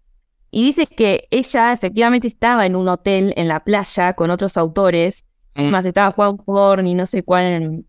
[0.51, 5.25] Y dice que ella efectivamente estaba en un hotel en la playa con otros autores.
[5.55, 5.71] Es Mm.
[5.71, 7.83] más, estaba Juan Forn y no sé cuál,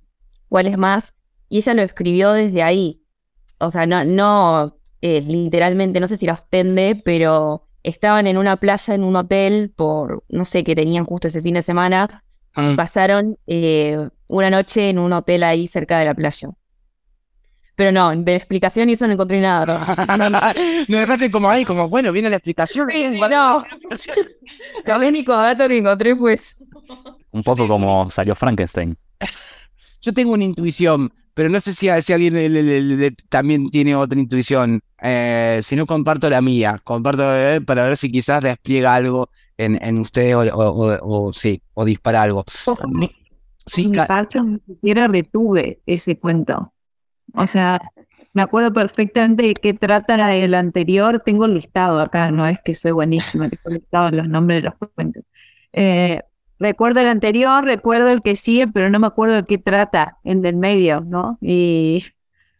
[0.48, 1.14] cuál es más.
[1.48, 3.00] Y ella lo escribió desde ahí.
[3.58, 8.56] O sea, no, no eh, literalmente, no sé si la ostende, pero estaban en una
[8.56, 12.24] playa, en un hotel, por no sé qué tenían justo ese fin de semana.
[12.56, 12.74] Mm.
[12.74, 16.50] Pasaron eh, una noche en un hotel ahí cerca de la playa.
[17.76, 19.66] Pero no, de explicación y eso no encontré nada.
[20.88, 22.88] no dejaste como ahí, como bueno, viene la explicación.
[22.90, 23.62] Sí, no.
[24.86, 26.56] El único dato que encontré fue eso.
[27.32, 28.96] Un poco como salió Frankenstein.
[30.00, 33.68] Yo tengo una intuición, pero no sé si, si alguien le- le- le- le- también
[33.70, 34.80] tiene otra intuición.
[35.02, 36.80] Eh, si no, comparto la mía.
[36.82, 39.28] Comparto eh, para ver si quizás despliega algo
[39.58, 42.44] en, en ustedes o, o- o- o sí, o dispara algo.
[43.66, 46.72] Sí, mi parte ni siquiera retuve ese cuento.
[47.34, 47.80] O sea,
[48.32, 51.20] me acuerdo perfectamente de qué trata el anterior.
[51.24, 55.24] Tengo listado acá, no es que soy buenísima, tengo listado los nombres de los cuentos.
[55.72, 56.22] Eh,
[56.58, 60.42] recuerdo el anterior, recuerdo el que sigue, pero no me acuerdo de qué trata en
[60.42, 61.38] del medio, ¿no?
[61.40, 62.04] Y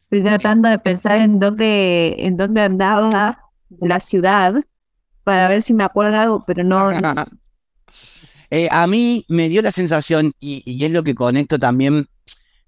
[0.05, 3.41] estoy tratando de pensar en dónde, en dónde andaba
[3.81, 4.55] la ciudad
[5.25, 7.15] para ver si me acuerdo algo, pero no, no-
[8.51, 12.07] Eh, a mí me dio la sensación, y, y es lo que conecto también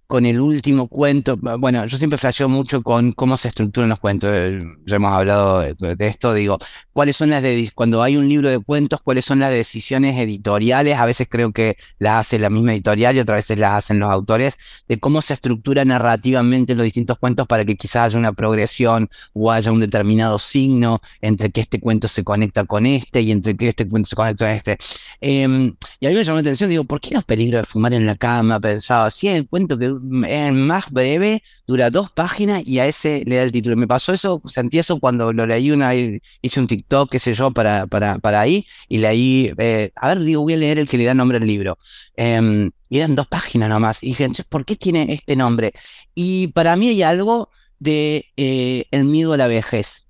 [0.08, 1.36] con el último cuento.
[1.36, 4.30] Bueno, yo siempre flasheo mucho con cómo se estructuran los cuentos.
[4.32, 6.32] eh, Ya hemos hablado de, esto.
[6.32, 6.58] Digo,
[6.94, 10.96] cuáles son las de cuando hay un libro de cuentos, cuáles son las decisiones editoriales.
[10.98, 14.10] A veces creo que las hace la misma editorial y otras veces las hacen los
[14.10, 14.56] autores,
[14.88, 19.52] de cómo se estructura narrativamente los distintos cuentos para que quizás haya una progresión o
[19.52, 23.68] haya un determinado signo entre que este cuento se conecta con este y entre que
[23.68, 24.78] este cuento se conecta con este.
[25.20, 27.92] Em, y a mí me llamó la atención, digo, ¿por qué los peligros de fumar
[27.92, 28.58] en la cama?
[28.58, 33.36] Pensaba, así el cuento que es más breve, dura dos páginas y a ese le
[33.36, 33.76] da el título.
[33.76, 37.50] Me pasó eso, sentí eso cuando lo leí una hice un TikTok, qué sé yo,
[37.50, 40.98] para, para, para ahí, y leí, eh, a ver, digo, voy a leer el que
[40.98, 41.78] le da nombre al libro.
[42.16, 44.02] Em, y eran dos páginas nomás.
[44.02, 45.72] Y dije, ¿por qué tiene este nombre?
[46.14, 50.04] Y para mí hay algo de eh, el miedo a la vejez,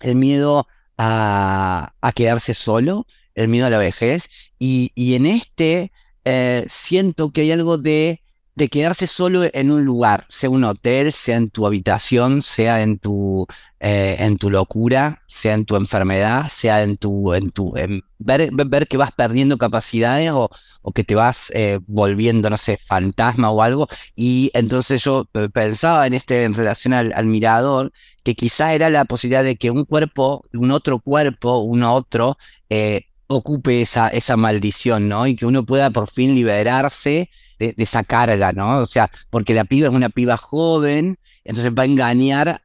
[0.00, 0.66] el miedo
[0.98, 4.28] a, a quedarse solo, el miedo a la vejez.
[4.58, 5.92] Y, y en este
[6.24, 8.22] eh, siento que hay algo de
[8.54, 12.98] de quedarse solo en un lugar, sea un hotel, sea en tu habitación, sea en
[12.98, 13.46] tu,
[13.78, 18.50] eh, en tu locura, sea en tu enfermedad, sea en tu, en tu en ver,
[18.52, 20.50] ver que vas perdiendo capacidades o,
[20.82, 23.88] o que te vas eh, volviendo, no sé, fantasma o algo.
[24.14, 27.92] Y entonces yo pensaba en este en relación al, al mirador,
[28.22, 32.36] que quizá era la posibilidad de que un cuerpo, un otro cuerpo, un otro,
[32.68, 35.26] eh, ocupe esa, esa maldición, ¿no?
[35.26, 37.30] Y que uno pueda por fin liberarse
[37.60, 38.78] de, esa carga, ¿no?
[38.78, 42.62] O sea, porque la piba es una piba joven, entonces va a engañar,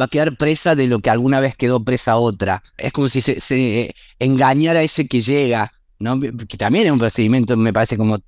[0.00, 2.62] va a quedar presa de lo que alguna vez quedó presa otra.
[2.76, 6.20] Es como si se, engañara a ese que llega, ¿no?
[6.20, 8.18] Que también es un procedimiento, me parece como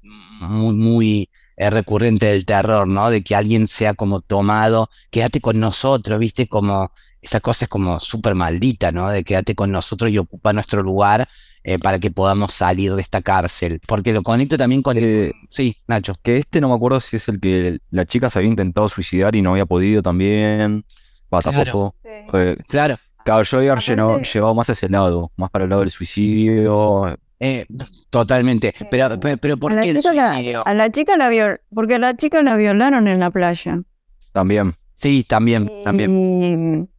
[0.40, 3.10] muy, muy eh, recurrente del terror, ¿no?
[3.10, 6.48] De que alguien sea como tomado, quédate con nosotros, ¿viste?
[6.48, 9.10] Como esa cosa es como súper maldita, ¿no?
[9.10, 11.28] De quédate con nosotros y ocupa nuestro lugar
[11.64, 13.80] eh, para que podamos salir de esta cárcel.
[13.86, 15.04] Porque lo conecto también con el...
[15.04, 16.14] Eh, Sí, Nacho.
[16.22, 19.34] Que este no me acuerdo si es el que la chica se había intentado suicidar
[19.34, 20.84] y no había podido también.
[21.32, 21.62] Va, Claro.
[21.62, 21.94] tampoco.
[22.68, 22.96] Claro.
[23.24, 27.16] Claro, yo había llevado más hacia ese lado, más para el lado del suicidio.
[27.38, 27.66] eh,
[28.10, 28.74] totalmente.
[28.90, 30.66] Pero, pero, pero ¿por a la qué el chica la- suicidio?
[30.66, 33.80] a la chica la viol porque a la chica la violaron en la playa.
[34.32, 34.74] También.
[34.96, 36.89] Sí, también, también.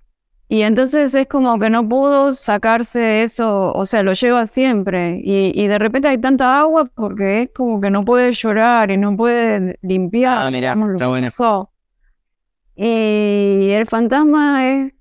[0.51, 5.21] Y, entonces es como que no pudo sacarse eso, o sea, lo lleva siempre.
[5.23, 8.97] Y, y de repente hay tanta agua porque es como que no puede llorar y
[8.97, 10.47] no puede limpiar.
[10.47, 11.29] Ah, lo está bueno.
[12.75, 14.93] Y el fantasma es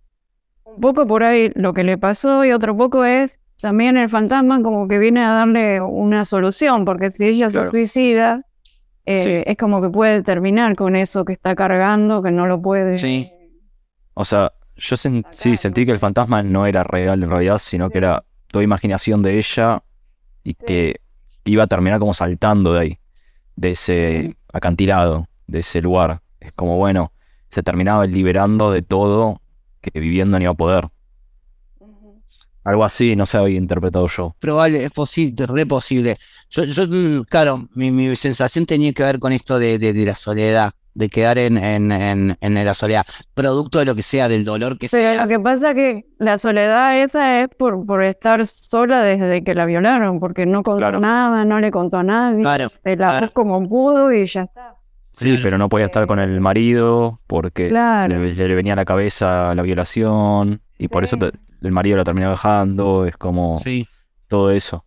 [0.63, 4.63] un poco por ahí lo que le pasó y otro poco es también el fantasma
[4.63, 7.67] como que viene a darle una solución, porque si ella Claro.
[7.67, 8.47] se suicida,
[9.05, 12.99] eh, es como que puede terminar con eso que está cargando, que no lo puede.
[12.99, 13.33] Sí.
[14.15, 17.91] O sea, yo sen- sí, sentí que el fantasma no era real en realidad, sino
[17.91, 19.83] que era toda imaginación de ella
[20.45, 21.01] y que
[21.45, 22.99] iba a terminar como saltando de ahí,
[23.57, 26.22] de ese acantilado, de ese lugar.
[26.41, 27.12] Es como, bueno,
[27.51, 29.43] se terminaba liberando de todo
[29.83, 30.89] que viviendo ni iba a poder.
[32.62, 34.37] Algo así, no sé, había interpretado yo.
[34.39, 36.16] Probable, es posible, re posible.
[36.51, 40.05] Yo, yo, mm, claro, mi, mi sensación tenía que ver con esto de, de, de
[40.05, 44.28] la soledad, de quedar en, en, en, en la soledad, producto de lo que sea,
[44.28, 45.22] del dolor que Pero sea.
[45.22, 49.66] lo que pasa que la soledad esa es por, por estar sola desde que la
[49.66, 51.01] violaron, porque no contó Claro.
[51.01, 53.30] nada, no le contó a nadie, Claro, se la claro.
[53.32, 54.76] como pudo y ya está.
[55.12, 58.18] Sí, pero no podía estar con el marido porque Claro.
[58.18, 61.32] le, le venía a la cabeza la violación y por eso te-
[61.62, 63.86] el marido la terminó dejando, es como Sí,
[64.28, 64.84] todo eso.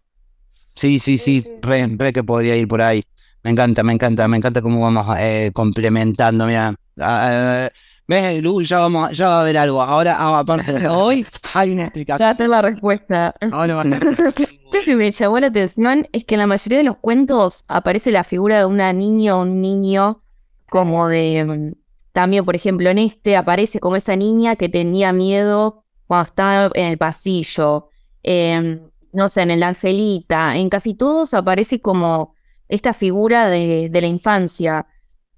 [0.75, 3.03] sí, sí, sí, re, re que podría ir por ahí.
[3.43, 6.75] Me encanta, me encanta, me encanta cómo vamos eh, complementando, mira.
[6.99, 7.69] Ah, eh,
[8.07, 8.61] ¿Ves, Lu?
[8.61, 9.81] Ya vamos, ya va a haber algo.
[9.81, 12.29] Ahora, ah, aparte de hoy, hay una explicación.
[12.29, 13.33] Ya tengo la respuesta.
[13.51, 14.25] Ahora va a estar-
[14.73, 18.11] Lo que me llamó la atención es que en la mayoría de los cuentos aparece
[18.11, 20.21] la figura de una niña o un niño
[20.69, 21.73] como de...
[22.13, 26.85] También, por ejemplo, en este aparece como esa niña que tenía miedo cuando estaba en
[26.87, 27.89] el pasillo.
[28.21, 28.81] Em,
[29.11, 30.55] no sé, en el Angelita.
[30.55, 32.35] En casi todos aparece como
[32.74, 34.88] esta figura de, de la infancia.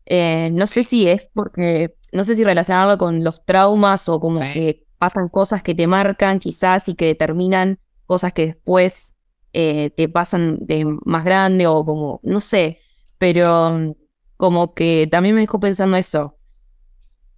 [0.06, 1.96] Eh, no sé si es porque...
[2.12, 4.54] No sé si relacionarlo con los traumas o como Sí.
[4.54, 9.16] que pasan cosas que te marcan quizás y que determinan cosas que después
[9.52, 12.80] eh, te pasan de más grande o como, no sé,
[13.18, 13.96] pero
[14.38, 16.38] como que también me dejó pensando eso.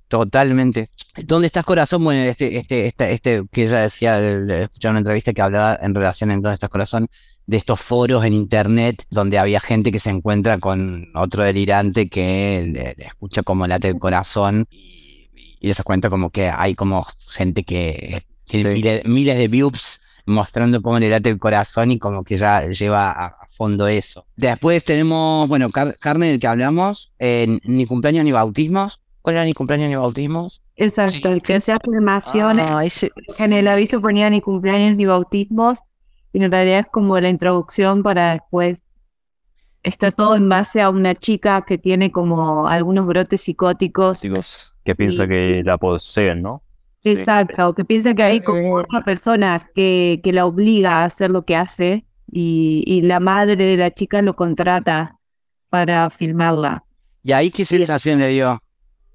[0.07, 0.89] Totalmente.
[1.25, 2.03] ¿Dónde estás, corazón?
[2.03, 6.31] Bueno, este, este, este, este que ella decía, escuché una entrevista que hablaba en relación
[6.31, 7.07] en ¿Dónde estás, corazón?
[7.47, 12.61] De estos foros en internet donde había gente que se encuentra con otro delirante que
[12.71, 15.29] le, le escucha como late el corazón y,
[15.59, 18.81] y se cuenta como que hay como gente que tiene Sí.
[18.81, 23.11] miles, miles de views mostrando cómo le late el corazón y como que ya lleva
[23.11, 24.25] a, fondo eso.
[24.35, 29.01] Después tenemos, bueno, car- carne del que hablamos, eh, ni cumpleaños ni bautismos.
[29.23, 30.61] ¿Cuál era ni cumpleaños ni bautismos?
[30.75, 33.09] Exacto, el que hacía afirmaciones, Ah, ese.
[33.35, 35.79] que en el aviso ponía ni cumpleaños ni bautismos,
[36.33, 38.83] y en realidad es como la introducción para después.
[39.83, 44.21] Está todo en base a una chica que tiene como algunos brotes psicóticos.
[44.21, 45.29] Chicos, que piensa Sí.
[45.29, 46.63] que la poseen, ¿no?
[47.03, 51.45] Exacto, que piensa que hay como otra persona que, que la obliga a hacer lo
[51.45, 55.17] que hace y, y la madre de la chica lo contrata
[55.69, 56.83] para filmarla.
[57.23, 58.61] ¿Y ahí qué sensación le dio?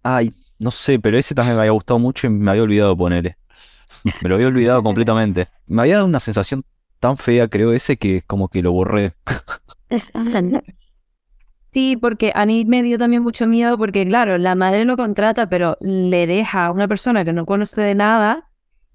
[0.02, 3.36] Ay, no sé, pero ese también me había gustado mucho y me había olvidado ponerle.
[4.22, 5.48] Me lo había olvidado completamente.
[5.66, 6.64] Me había dado una sensación
[7.02, 9.14] tan fea, creo, ese que como que lo borré.
[11.72, 15.48] Sí, porque a mí me dio también mucho miedo porque, claro, la madre lo contrata,
[15.48, 18.48] pero le deja a una persona que no conoce de nada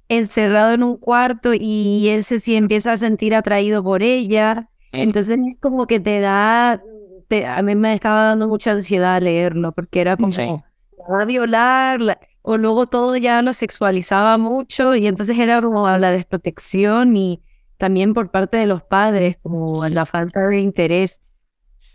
[0.08, 4.70] encerrado en un cuarto y él se sí empieza a sentir atraído por ella.
[4.94, 6.82] Entonces es como que te da
[7.28, 10.46] te- a mí me estaba dando mucha ansiedad leerlo, porque era como, Sí.
[10.48, 15.62] la va a violar, la- o luego todo ya lo sexualizaba mucho, y entonces era
[15.62, 17.42] como la desprotección y
[17.78, 21.22] también por parte de los padres, como la falta de interés.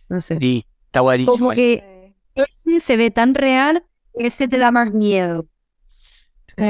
[0.08, 0.38] No sé.
[0.38, 1.36] Sí, está buenísimo.
[1.36, 5.46] Como que ese se ve tan real, ese te da más miedo.
[6.46, 6.64] Sí.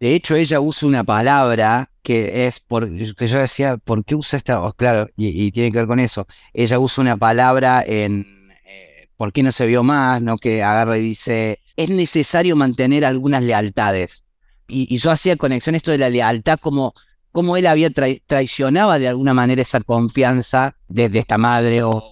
[0.00, 4.36] De hecho, ella usa una palabra que es por, que yo decía, ¿por qué usa
[4.36, 4.60] esta?
[4.60, 6.26] Oh, claro, y, y tiene que ver con eso.
[6.52, 8.26] Ella usa una palabra en
[8.66, 10.20] eh, ¿por qué no se vio más?
[10.20, 10.38] ¿No?
[10.38, 14.24] Que agarra y dice, es necesario mantener algunas lealtades.
[14.66, 16.94] Y, y yo hacía conexión esto de la lealtad como,
[17.32, 22.02] como él había trai- traicionaba de alguna manera esa confianza de, de esta madre o,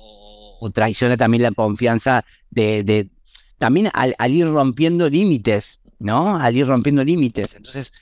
[0.60, 3.10] o traiciona también la confianza de, de
[3.58, 6.36] también al, al ir rompiendo límites, ¿no?
[6.36, 7.54] Al ir rompiendo límites.
[7.54, 7.92] Entonces,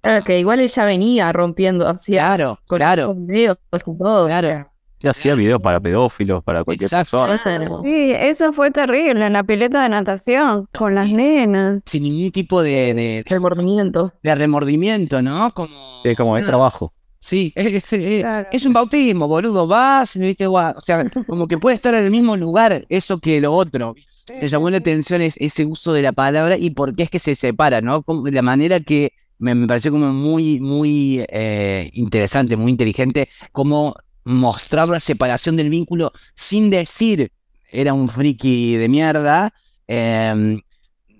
[0.00, 4.26] Claro, que igual ella venía rompiendo, claro, con, claro, con videos, con todo.
[4.26, 4.71] claro.
[5.02, 7.26] Yo hacía videos para pedófilos, para cualquier Exacto.
[7.26, 7.66] persona.
[7.82, 11.82] Sí, eso fue terrible en la pileta de natación con las nenas.
[11.86, 14.12] Sin ningún tipo de, de, remordimiento.
[14.22, 15.52] de remordimiento, ¿no?
[15.52, 15.74] Como,
[16.04, 16.92] Es como es trabajo.
[17.18, 18.48] Sí, es, es- es- Claro.
[18.50, 19.66] es un bautismo, boludo.
[19.66, 20.46] Vas, ¿viste?
[20.46, 23.94] O sea, como que puede estar en el mismo lugar eso que lo otro.
[24.40, 27.18] Me llamó la atención es, ese uso de la palabra y por qué es que
[27.18, 28.02] se separa, ¿no?
[28.02, 33.94] Como, la manera que me, me pareció como muy, muy eh, interesante, muy inteligente, como
[34.24, 37.30] mostrar la separación del vínculo sin decir
[37.70, 39.52] era un friki de mierda.
[39.88, 40.60] em,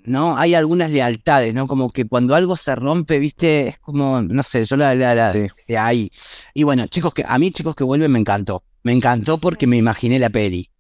[0.05, 0.37] ¿no?
[0.37, 1.67] Hay algunas lealtades, ¿no?
[1.67, 3.69] Como que cuando algo se rompe, ¿viste?
[3.69, 5.47] Es como, no sé, yo la, la, la- Sí.
[5.69, 6.11] de ahí.
[6.55, 8.65] Y bueno, chicos que, a mí chicos que vuelven me encantó.
[8.83, 10.71] Me encantó porque me imaginé la peli.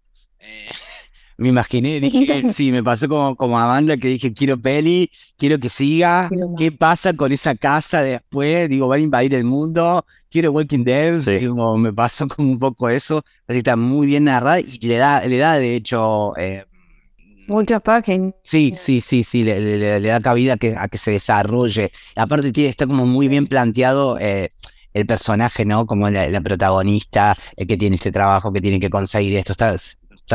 [0.41, 0.69] Eh,
[1.43, 5.59] me imaginé, dije, sí, me pasó como, como a Amanda que dije, quiero peli, quiero
[5.59, 6.29] que siga.
[6.29, 6.55] Quiero.
[6.57, 8.69] ¿Qué pasa con esa casa después?
[8.69, 10.05] Digo, van a invadir el mundo.
[10.31, 11.21] Quiero Walking Dead.
[11.21, 11.33] Sí.
[11.33, 13.23] Digo, me pasó como un poco eso.
[13.47, 16.65] Así está muy bien narrada y le da, le da de hecho, eh,
[17.49, 18.35] Muchas páginas.
[18.45, 21.11] Sí, sí, sí, sí, le, le- le- le da cabida a que, a que se
[21.11, 21.91] desarrolle.
[22.15, 24.53] Aparte tiene, está como muy bien planteado eh,
[24.95, 25.85] el personaje, ¿no?
[25.85, 29.75] Como la, la protagonista, eh, que tiene este trabajo, que tiene que conseguir esto, está,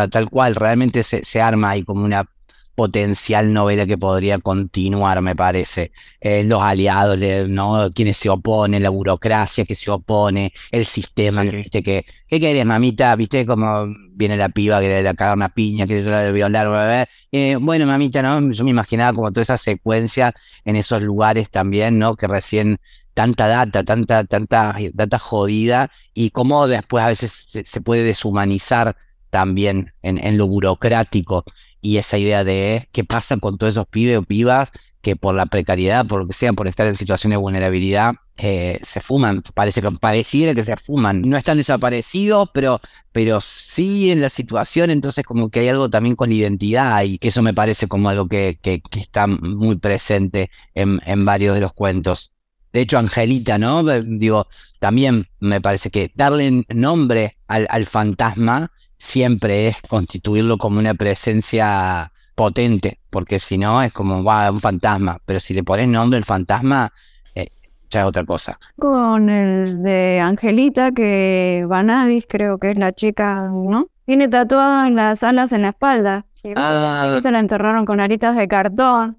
[0.08, 2.30] tal cual, realmente se, se arma ahí como una
[2.76, 5.92] potencial novela que podría continuar, me parece.
[6.22, 7.18] Eh, los aliados,
[7.50, 7.90] ¿no?
[7.92, 11.50] Quienes se oponen, la burocracia que se opone, el sistema, Sí.
[11.50, 13.16] viste, que, ¿qué querés, mamita?
[13.16, 16.68] ¿Viste cómo viene la piba que le da cagar una piña, que yo la violar,
[16.70, 17.10] bla, bla, bla?
[17.32, 18.52] Eh, bueno, mamita, ¿no?
[18.52, 22.16] Yo me imaginaba como toda esa secuencia en esos lugares también, ¿no?
[22.16, 22.78] Que recién
[23.16, 28.96] tanta data, tanta, tanta data jodida y cómo después a veces se, se puede deshumanizar
[29.30, 31.44] también en, en lo burocrático
[31.82, 34.72] y esa idea de qué pasa con todos esos pibes o pibas
[35.02, 38.80] que por la precariedad, por lo que sea, por estar en situaciones de vulnerabilidad, eh,
[38.82, 39.42] se fuman.
[39.54, 41.22] Parece que pareciera que se fuman.
[41.22, 46.16] No están desaparecidos, pero, pero sí en la situación, entonces como que hay algo también
[46.16, 50.52] con la identidad y eso me parece como algo que, que, que está muy presente
[50.74, 52.32] en, en varios de los cuentos.
[52.74, 53.84] De hecho, Angelita, ¿no?
[53.84, 54.48] Digo,
[54.80, 62.12] también me parece que darle nombre al, al fantasma siempre es constituirlo como una presencia
[62.36, 66.24] potente, porque si no es como, wow, un fantasma, pero si le pones nombre al
[66.24, 66.94] fantasma,
[67.34, 67.50] eh,
[67.90, 68.60] ya es otra cosa.
[68.78, 73.88] Con el de Angelita, que Vanadis creo que es la chica, ¿no?
[74.06, 76.26] Tiene tatuadas las alas en la espalda.
[76.44, 79.18] Y Ah, Esta la enterraron con aritas de cartón.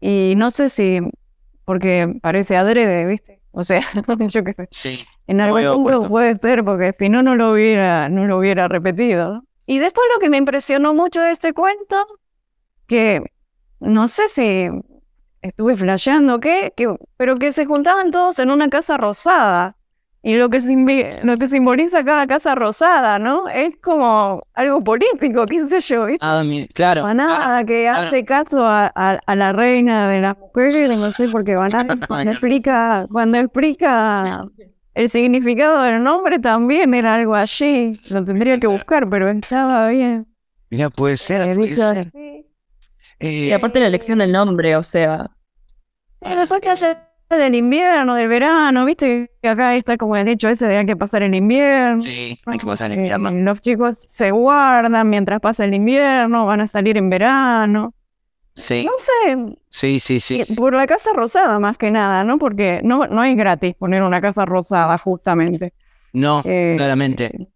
[0.00, 1.00] Y no sé si,
[1.64, 3.39] porque parece adrede, ¿viste?
[3.52, 3.82] O sea,
[4.28, 4.68] yo qué sé.
[4.70, 5.06] sí.
[5.26, 6.08] En algún punto puesto.
[6.08, 9.44] puede ser, porque si no, no lo hubiera, no lo hubiera repetido.
[9.66, 12.06] Y después lo que me impresionó mucho de este cuento,
[12.86, 13.22] que
[13.78, 14.68] no sé si
[15.42, 19.76] estuve flasheando o qué, que, pero que se juntaban todos en una casa rosada.
[20.22, 20.60] Y lo que,
[21.22, 23.48] lo que simboliza cada casa rosada, ¿no?
[23.48, 26.24] Es como algo político, qué sé yo, ¿viste?
[26.26, 27.02] Ah, mi- claro.
[27.04, 31.28] Vanada Ah, que hace caso a, a- a la reina de las mujeres, no sé
[31.28, 34.44] por qué Vanada cuando explica, cuando explica
[34.94, 37.98] el significado del nombre también era algo allí.
[38.10, 40.26] Lo tendría que buscar, pero estaba bien.
[40.68, 41.48] mira, puede ser.
[41.48, 42.12] Eh, puede ser.
[43.18, 45.30] Eh, Y aparte la elección del nombre, o sea,
[46.22, 46.96] Y después que hace
[47.36, 50.96] del invierno, del verano, viste que acá está como el dicho ese de hay que
[50.96, 52.02] pasar el invierno.
[52.02, 53.30] sí, hay que pasar el Eh, invierno.
[53.32, 57.94] Los chicos se guardan mientras pasa el invierno, van a salir en verano.
[58.54, 60.54] Sí, No sé, sí, sí, sí.
[60.54, 62.36] Por la casa rosada más que nada, ¿no?
[62.36, 65.72] Porque no, no es gratis poner una casa rosada, justamente.
[66.12, 67.48] No, Eh, claramente.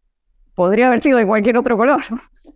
[0.55, 2.01] Podría haber sido de cualquier otro color.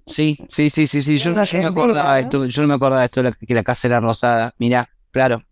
[0.06, 1.18] Sí, sí, sí, sí, sí.
[1.18, 3.88] Yo, yo no me acordaba esto, yo no me acordaba de esto, que la casa
[3.88, 4.54] era rosada.
[4.58, 5.42] Mira, claro.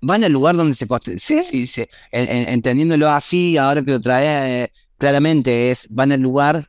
[0.00, 1.18] Van al lugar donde se construye.
[1.18, 1.84] Sí, sí, sí.
[2.12, 6.68] En- en- entendiéndolo así, ahora que lo trae, eh, claramente es, van al lugar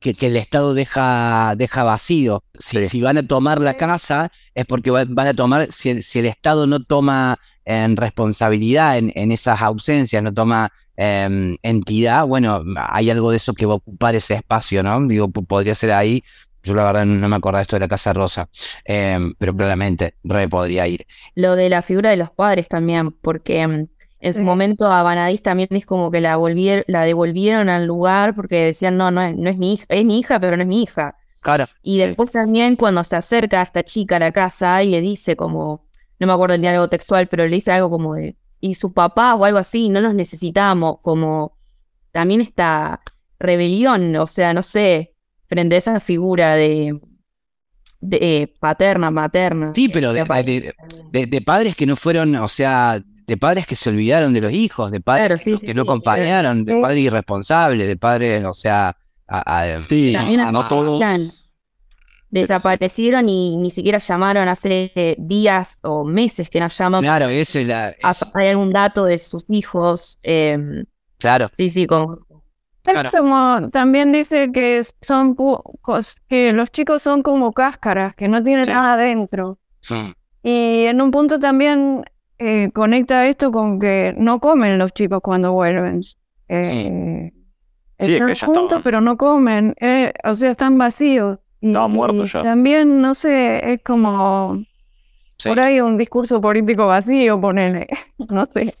[0.00, 2.42] que, que el Estado deja, deja vacío.
[2.58, 2.88] Si, Sí.
[2.88, 6.18] si van a tomar la casa, es porque va- van a tomar, si el, si
[6.18, 12.62] el Estado no toma en responsabilidad en, en esas ausencias, no toma em, entidad, bueno,
[12.76, 15.00] hay algo de eso que va a ocupar ese espacio, ¿no?
[15.06, 16.22] Digo, podría ser ahí.
[16.62, 18.48] Yo la verdad no me acuerdo esto de la Casa Rosa,
[18.84, 21.06] em, pero claramente re podría ir.
[21.34, 23.88] Lo de la figura de los padres también, porque mm,
[24.20, 24.44] en su Sí.
[24.44, 28.96] momento a Vanadis también es como que la, volvier- la devolvieron al lugar porque decían,
[28.96, 31.16] no, no es, no es mi hija, es mi hija, pero no es mi hija.
[31.40, 32.06] Claro, Y Sí.
[32.06, 35.86] después también cuando se acerca a esta chica a la casa y le dice como,
[36.20, 39.34] no me acuerdo el diálogo textual, pero le dice algo como de, y su papá
[39.34, 41.56] o algo así, no los necesitamos, como
[42.12, 43.00] también esta
[43.40, 45.11] rebelión, o sea, no sé,
[45.52, 46.98] frente a esa figura de,
[48.00, 49.72] de eh, paterna, materna.
[49.74, 50.74] Sí, pero de, aparece de-
[51.10, 54.52] de- de padres que no fueron, o sea, de padres que se olvidaron de los
[54.52, 55.88] hijos, de padres Claro, que, sí, no- sí, que no sí.
[55.88, 58.96] acompañaron, de padres irresponsables, de padres, o sea,
[59.28, 60.98] a- a- Sí, También a- no todos.
[60.98, 61.30] Plan.
[62.30, 67.02] Desaparecieron y ni siquiera llamaron hace eh, días o meses que no llaman.
[67.02, 70.18] claro, esa es la, es- Hay algún dato de sus hijos.
[70.22, 70.86] em,
[71.18, 72.20] claro, sí, sí, como
[72.84, 75.36] Es como, también dice que son
[76.28, 78.70] que los chicos son como cáscaras, que no tienen Sí.
[78.72, 79.58] nada adentro.
[79.88, 80.10] Mm,
[80.44, 82.04] Y en un punto también
[82.38, 86.00] eh, conecta esto con que no comen los chicos cuando vuelven.
[86.48, 87.30] Eh,
[88.00, 89.74] Sí, es que están juntos, estaban- pero no comen.
[89.80, 91.38] eh, o sea, están vacíos.
[91.60, 92.42] Y, y ya.
[92.42, 94.60] También, no sé, es como
[95.44, 97.86] por ahí un discurso político vacío, ponele.
[98.28, 98.74] No sé.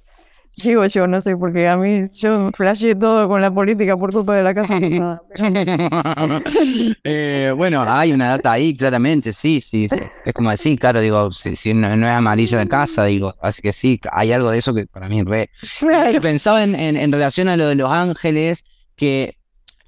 [0.62, 4.36] Digo yo, no sé, porque a mí yo flasheé todo con la política por culpa
[4.36, 5.20] de la casa.
[7.04, 9.96] Eh, bueno, hay una data ahí, claramente, sí, sí, sí.
[10.24, 13.62] Es como decir, claro, digo, si, si no, no es amarillo de casa, digo, así
[13.62, 15.50] que sí, hay algo de eso que para mí re.
[16.20, 18.64] Pensaba en, en- en relación a lo de los ángeles,
[18.96, 19.38] que,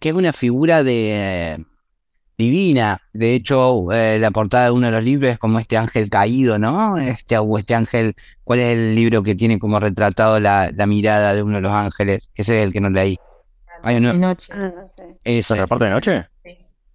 [0.00, 1.64] que es una figura de
[2.36, 3.00] divina.
[3.12, 6.58] De hecho, eh, la portada de uno de los libros es como este ángel caído,
[6.58, 6.98] ¿no?
[6.98, 11.34] Este, o este ángel, ¿cuál es el libro que tiene como retratado la, la mirada
[11.34, 12.30] de uno de los ángeles?
[12.34, 13.18] Ese es el que no leí.
[13.82, 14.52] Hay uno, noche.
[14.54, 15.16] Ah, no sé.
[15.24, 16.26] ese, ¿La parte de noche?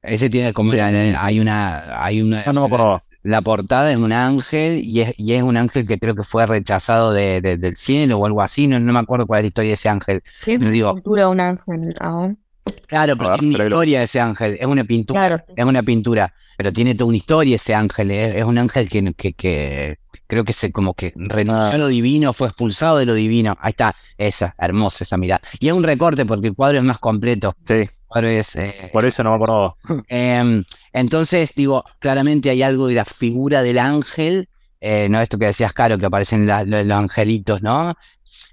[0.02, 3.04] ese tiene como hay una, hay una, Ah, no me acordaba.
[3.22, 6.46] la portada es un ángel y es, y es un ángel que creo que fue
[6.48, 9.48] rechazado de- de- del cielo o algo así, no, no me acuerdo cuál es la
[9.50, 10.22] historia de ese ángel.
[10.44, 12.40] ¿Qué Pero digo- de un ángel aún?
[12.88, 15.44] Claro, pero ver, tiene una historia ese ángel, es una pintura, Claro.
[15.48, 15.54] sí.
[15.56, 19.14] es una pintura, pero tiene toda una historia ese ángel, es, es un ángel que,
[19.14, 19.98] que, que
[20.28, 21.74] creo que se como que renunció Ah.
[21.74, 23.58] a lo divino, fue expulsado de lo divino.
[23.62, 25.42] Ahí está, esa, hermosa esa mirada.
[25.60, 27.56] Y es un recorte porque el cuadro es más completo.
[27.68, 29.76] Sí, El cuadro es, eh, por eso no me acordaba.
[30.08, 30.64] Em,
[30.94, 34.50] entonces, digo, claramente hay algo de la figura del ángel,
[34.82, 35.20] eh, ¿no?
[35.22, 37.96] Esto que decías, Caro, que aparecen la- los angelitos, ¿no?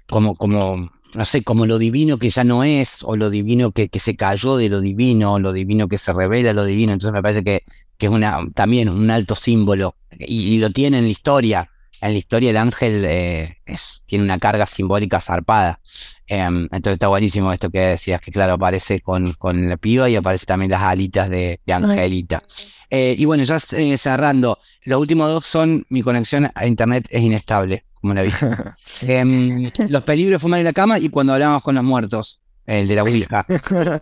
[0.09, 3.89] Como, como, no sé, como lo divino que ya no es, o lo divino que,
[3.89, 6.93] que se cayó de lo divino, o lo divino que se revela lo divino.
[6.93, 7.63] Entonces me parece que,
[7.97, 11.69] que es una, también un alto símbolo, y, y lo tiene en la historia.
[11.99, 15.79] En la historia el ángel eh, es, tiene una carga simbólica zarpada.
[16.27, 20.15] Em, entonces está buenísimo esto que decías, que claro, aparece con, con la piba y
[20.15, 22.43] aparece también las alitas de, de Angelita.
[22.89, 27.21] Eh, y bueno, ya eh, cerrando, los últimos dos son mi conexión a internet es
[27.21, 28.31] inestable, como la vi.
[29.01, 32.87] Em, los peligros de fumar en la cama y cuando hablábamos con los muertos, el
[32.87, 33.45] de la Ouija.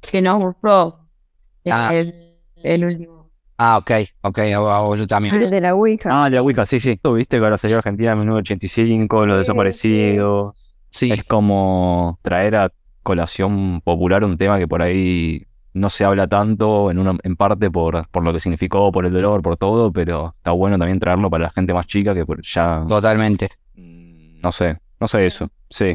[0.00, 1.08] Que nos gustó.
[1.68, 1.92] Ah.
[1.94, 3.30] El, el último.
[3.62, 3.90] Ah, ok,
[4.22, 4.38] ok,
[4.96, 5.34] yo también.
[5.34, 6.08] El de la Ouija.
[6.10, 6.96] Ah, de la Wicca, sí, sí.
[6.96, 10.54] Tú viste que ahora salió Argentina en 1985, los desaparecidos.
[10.90, 16.26] Sí, Es como traer a colación popular un tema que por ahí no se habla
[16.26, 19.92] tanto, en una, en parte por, por lo que significó, por el dolor, por todo,
[19.92, 23.48] pero está bueno también traerlo para la gente más chica que por- ya, totalmente.
[23.74, 25.48] mm, no sé, no sé eso.
[25.68, 25.94] Sí,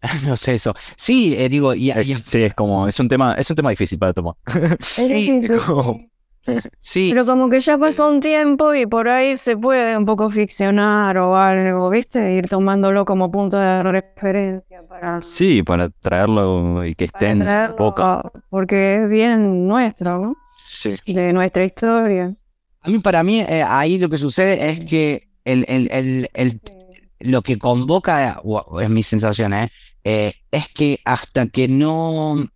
[0.24, 0.72] No sé eso.
[0.96, 3.98] Sí, eh, digo, y, es, sí, es como, es un tema, es un tema difícil
[3.98, 4.34] para tomar.
[5.66, 6.06] Como-
[6.78, 10.30] sí, Pero como que ya pasó un tiempo y por ahí se puede un poco
[10.30, 12.34] ficcionar o algo, ¿viste?
[12.34, 17.46] Ir tomándolo como punto de referencia para, Sí, para traerlo y que esté en
[17.78, 18.22] boca.
[18.50, 20.36] porque es bien nuestro, ¿no?
[20.66, 20.90] Sí.
[21.06, 22.34] De nuestra historia.
[22.82, 26.60] a mí para mí eh, ahí lo que sucede es que el, el, el, el
[27.20, 28.40] lo que convoca,
[28.80, 29.68] es mi sensación, ¿eh?
[30.04, 32.46] Eh, es que hasta que no,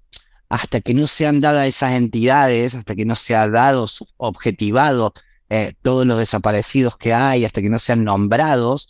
[0.53, 3.87] hasta que no sean dadas esas entidades, hasta que no se ha dado,
[4.19, 5.15] objetivado
[5.49, 8.87] eh, todos los desaparecidos que hay, hasta que no sean nombrados,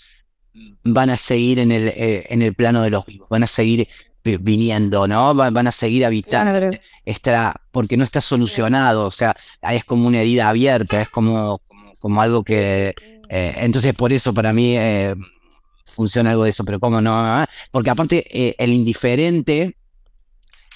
[0.83, 3.87] van a seguir en el, eh, en el plano de los vivos, van a seguir
[4.25, 5.37] vi- viniendo, ¿no?
[5.37, 6.51] Va- Van a seguir habitando
[7.23, 7.61] Claro.
[7.71, 12.23] porque no está solucionado, o sea, es como una herida abierta, es como, como, como
[12.23, 12.93] algo que,
[13.29, 14.77] eh, entonces por eso para mí
[15.87, 19.77] funciona algo de eso, pero cómo no, porque aparte el indiferente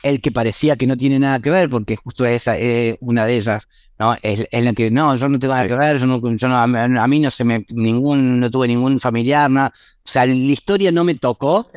[0.08, 3.36] el que parecía que no tiene nada que ver, porque justo esa es una de
[3.36, 4.16] ellas, ¿no?
[4.22, 7.08] Es, la que, no, yo no tengo nada que ver, yo no, yo no, a,
[7.08, 9.72] mí no se me, ningún, no tuve ningún familiar, nada.
[9.76, 11.68] O sea, la historia no me tocó,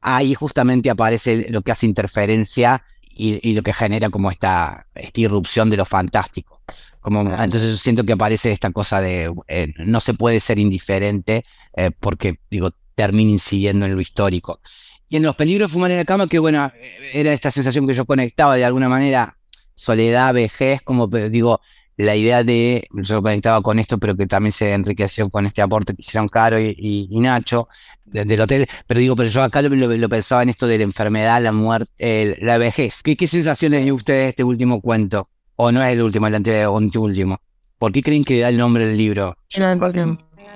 [0.00, 2.82] ahí justamente aparece lo que hace interferencia
[3.18, 6.60] y, lo que genera como esta, esta irrupción de lo fantástico.
[7.00, 11.44] Como, entonces yo siento que aparece esta cosa de eh, no se puede ser indiferente
[11.76, 14.60] eh, porque, digo, termina incidiendo en lo histórico.
[15.08, 16.70] Y en los peligros de fumar en la cama, que bueno,
[17.12, 19.36] era esta sensación que yo conectaba de alguna manera,
[19.74, 21.60] soledad, vejez, como digo,
[21.96, 25.94] la idea de, yo conectaba con esto, pero que también se enriqueció con este aporte
[25.94, 27.68] que hicieron Caro y, Nacho
[28.04, 31.52] del hotel, pero digo, pero yo acá lo, pensaba en esto de la enfermedad, la
[31.52, 33.02] muerte, la vejez.
[33.02, 35.28] ¿Qué, ¿Qué sensaciones de ustedes de este último cuento?
[35.56, 37.40] ¿O no es el último, el anteúltimo?
[37.78, 39.36] ¿Por qué creen que da el nombre del libro?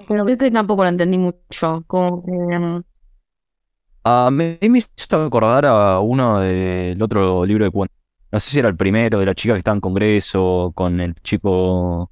[0.09, 1.84] Pero este tampoco lo entendí mucho.
[1.86, 2.82] Como
[4.03, 7.96] A mí me hizo acordar a uno del otro libro de cuentos.
[8.32, 11.14] No sé si era el primero, de la chica que estaba en congreso, con el
[11.16, 12.11] chico.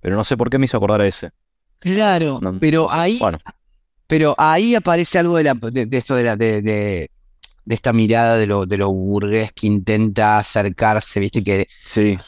[0.00, 1.30] Pero no sé por qué me hizo acordar a ese.
[1.78, 3.18] Claro, pero ahí.
[4.06, 7.10] Pero ahí aparece algo de, la, de, esto de, la, de, de,
[7.66, 12.18] esta mirada de lo, de lo burgués que intenta acercarse, viste, que, sí.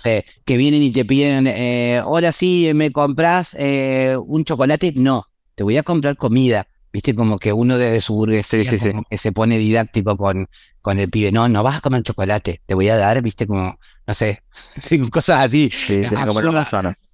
[0.45, 4.95] que vienen y te piden, eh, hola, sí, ¿me compras eh, un chocolate?
[4.97, 6.67] No, te voy a comprar comida.
[6.95, 8.63] Viste, como que uno desde su burguesía
[9.11, 10.49] que se pone didáctico con,
[10.81, 11.33] con el pibe.
[11.33, 14.45] No, no vas a comer chocolate, te voy a dar, viste, como, no sé,
[15.11, 15.73] cosas así.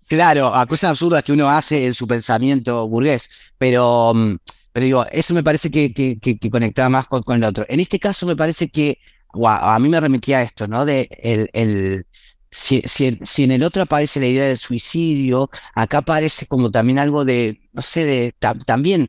[0.07, 3.31] claro, a cosas absurdas que uno hace en su pensamiento burgués.
[3.57, 4.37] Pero, mm,
[4.71, 7.65] pero digo, eso me parece que, que, que, conectaba más con, con, el otro.
[7.67, 8.99] En este caso me parece que,
[9.47, 10.85] a mí me remitía a esto, ¿no?
[10.85, 12.07] De el, el
[12.51, 16.99] si, si, si, en el otro aparece la idea del suicidio, acá aparece como también
[16.99, 18.35] algo de, no sé, de
[18.67, 19.09] también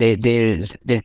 [0.00, 1.04] de,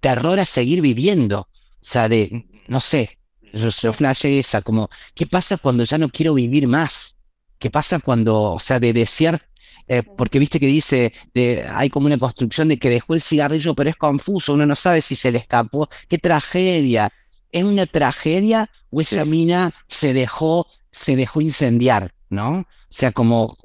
[0.00, 1.40] terror a seguir viviendo.
[1.40, 1.48] O
[1.80, 3.18] sea, de, no sé,
[3.52, 3.92] yo, yo
[4.24, 7.16] esa, como, ¿qué pasa cuando ya no quiero vivir más?
[7.58, 9.48] ¿Qué pasa cuando, o sea, de desear,
[9.86, 13.74] eh, porque viste que dice, de, hay como una construcción de que dejó el cigarrillo,
[13.74, 15.88] pero es confuso, uno no sabe si se le escapó.
[16.08, 17.12] ¡Qué tragedia!
[17.52, 22.60] ¿Es una tragedia o esa mina se dejó, se dejó incendiar, ¿no?
[22.60, 23.56] O sea, como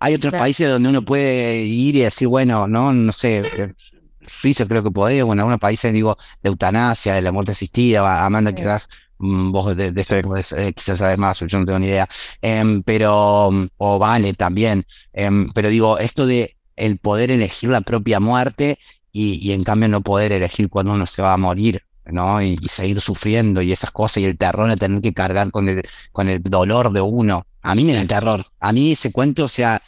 [0.00, 3.42] hay otros países donde uno puede ir y decir, bueno, no, no sé,
[4.26, 8.24] Suiza creo que podría, o en algunos países digo de eutanasia, de la muerte asistida,
[8.24, 12.08] Amanda quizás mm, vos de, esto eh, quizás saber más, yo no tengo ni idea,
[12.40, 18.20] em, pero, o vale también, em, pero digo, esto de el poder elegir la propia
[18.20, 18.78] muerte
[19.12, 22.42] y, en cambio no poder elegir cuando uno se va a morir, ¿no?
[22.42, 25.82] Y, seguir sufriendo y esas cosas y el terror de tener que cargar con el,
[26.12, 27.46] con el dolor de uno.
[27.60, 28.46] A mí me da el terror.
[28.58, 29.82] A mí ese cuento, o sea,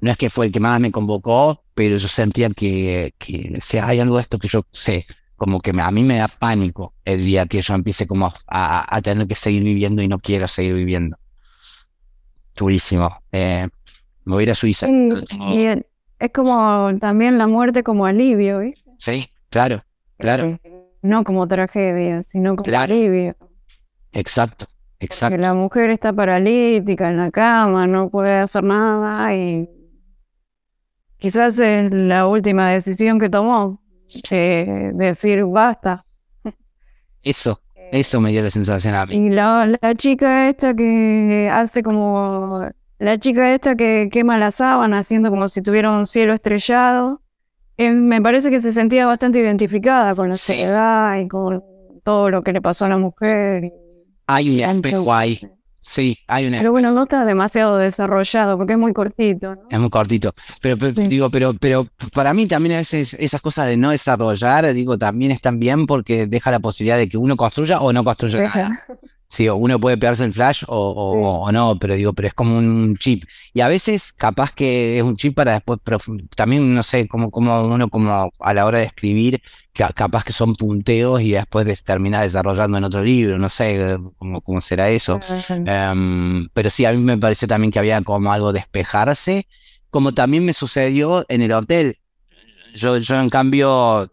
[0.00, 3.88] no es que fue el que más me convocó, pero yo sentía que, que sea,
[3.88, 7.24] hay algo de esto que yo sé, como que a mí me da pánico el
[7.24, 11.16] día que yo empiece como a, tener que seguir viviendo y no quiero seguir viviendo.
[12.56, 13.22] Durísimo.
[13.30, 13.68] Eh,
[14.24, 14.88] me voy a ir a Suiza.
[14.88, 18.90] es como también la muerte como alivio, ¿viste?
[18.98, 19.84] Sí, claro,
[20.18, 20.46] claro.
[20.46, 20.60] Eh,
[21.02, 23.36] no como tragedia, sino como alivio.
[24.12, 24.66] Exacto,
[24.98, 25.38] exacto.
[25.38, 29.68] La mujer está paralítica en la cama, no puede hacer nada y
[31.18, 33.82] quizás es la última decisión que tomó,
[34.30, 36.04] eh, decir basta.
[37.22, 37.60] Eso,
[37.92, 39.16] eso me dio la sensación a mí.
[39.16, 45.00] Y la, la chica esta que hace como, la chica esta que quema la sábana
[45.00, 47.20] haciendo como si tuviera un cielo estrellado,
[47.76, 51.62] eh, me parece que se sentía bastante identificada con la sociedad y con
[52.02, 53.72] todo lo que le pasó a la mujer.
[54.26, 55.40] Hay un espejo ahí.
[55.88, 56.58] Sí, hay una.
[56.58, 59.54] Pero bueno, no está demasiado desarrollado porque es muy cortito.
[59.54, 59.62] ¿no?
[59.70, 60.34] Es muy cortito.
[60.60, 64.98] Pero, digo, pero, pero para mí también a veces esas cosas de no desarrollar, digo,
[64.98, 68.84] también están bien porque deja la posibilidad de que uno construya o no construya nada.
[69.30, 73.24] Sí, uno puede pegarse el flash o, no, pero digo, pero es como un chip.
[73.52, 75.98] Y a veces capaz que es un chip para después, pero
[76.34, 79.42] también no sé, como, como uno como a la hora de escribir,
[79.94, 84.40] capaz que son punteos y después de terminar desarrollando en otro libro, no sé cómo,
[84.40, 85.20] cómo será eso.
[85.50, 89.46] Em, pero sí, a mí me pareció también que había como algo despejarse,
[89.90, 91.98] como también me sucedió en el hotel.
[92.74, 94.10] Yo, yo en cambio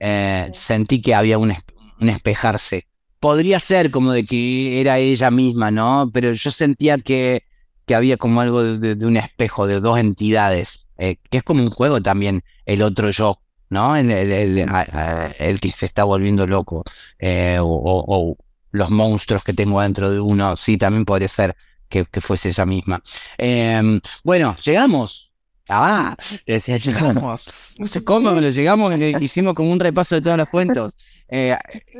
[0.00, 1.54] eh, sentí que había un,
[2.00, 2.86] un espejarse
[3.24, 6.10] podría ser como de que era ella misma, ¿no?
[6.12, 7.46] Pero yo sentía que,
[7.86, 11.70] que había como algo de, un espejo, de dos entidades, eh, que es como un
[11.70, 13.40] juego también, el otro yo,
[13.70, 13.96] ¿no?
[13.96, 16.84] El, el, que se está volviendo loco,
[17.18, 18.36] eh, o,
[18.72, 21.56] los monstruos que tengo dentro de uno, sí, también podría ser
[21.88, 23.02] que, fuese ella misma.
[23.38, 25.32] Em, bueno, llegamos.
[25.66, 26.14] Ah,
[26.46, 27.50] decía, llegamos.
[27.78, 30.94] No sé cómo, pero llegamos, hicimos como un repaso de todos los cuentos.
[31.28, 31.56] Eh,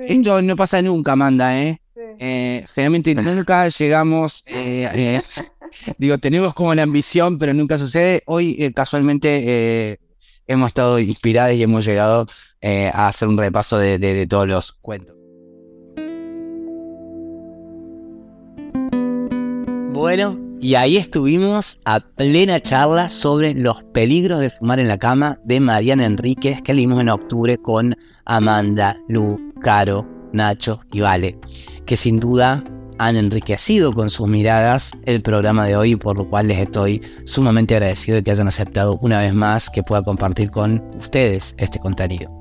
[0.07, 1.81] esto no pasa nunca, Amanda, ¿eh?
[2.19, 5.21] Eh, generalmente nunca llegamos, eh, eh,
[5.99, 8.23] digo, tenemos como la ambición, pero nunca sucede.
[8.27, 9.43] Hoy eh, casualmente
[9.93, 9.99] eh,
[10.47, 12.27] hemos estado inspirados y hemos llegado
[12.61, 15.15] eh, a hacer un repaso de, de- de todos los cuentos.
[19.93, 25.39] Bueno, y ahí estuvimos a plena charla sobre los peligros de fumar en la cama
[25.45, 31.39] de Mariana Enríquez, que leímos en octubre con Amanda, Lu, Caro, Nacho y Vale,
[31.85, 32.65] que sin duda
[32.97, 37.75] han enriquecido con sus miradas el programa de hoy, por lo cual les estoy sumamente
[37.75, 42.35] agradecido de que hayan aceptado una vez más que pueda compartir con ustedes este contenido.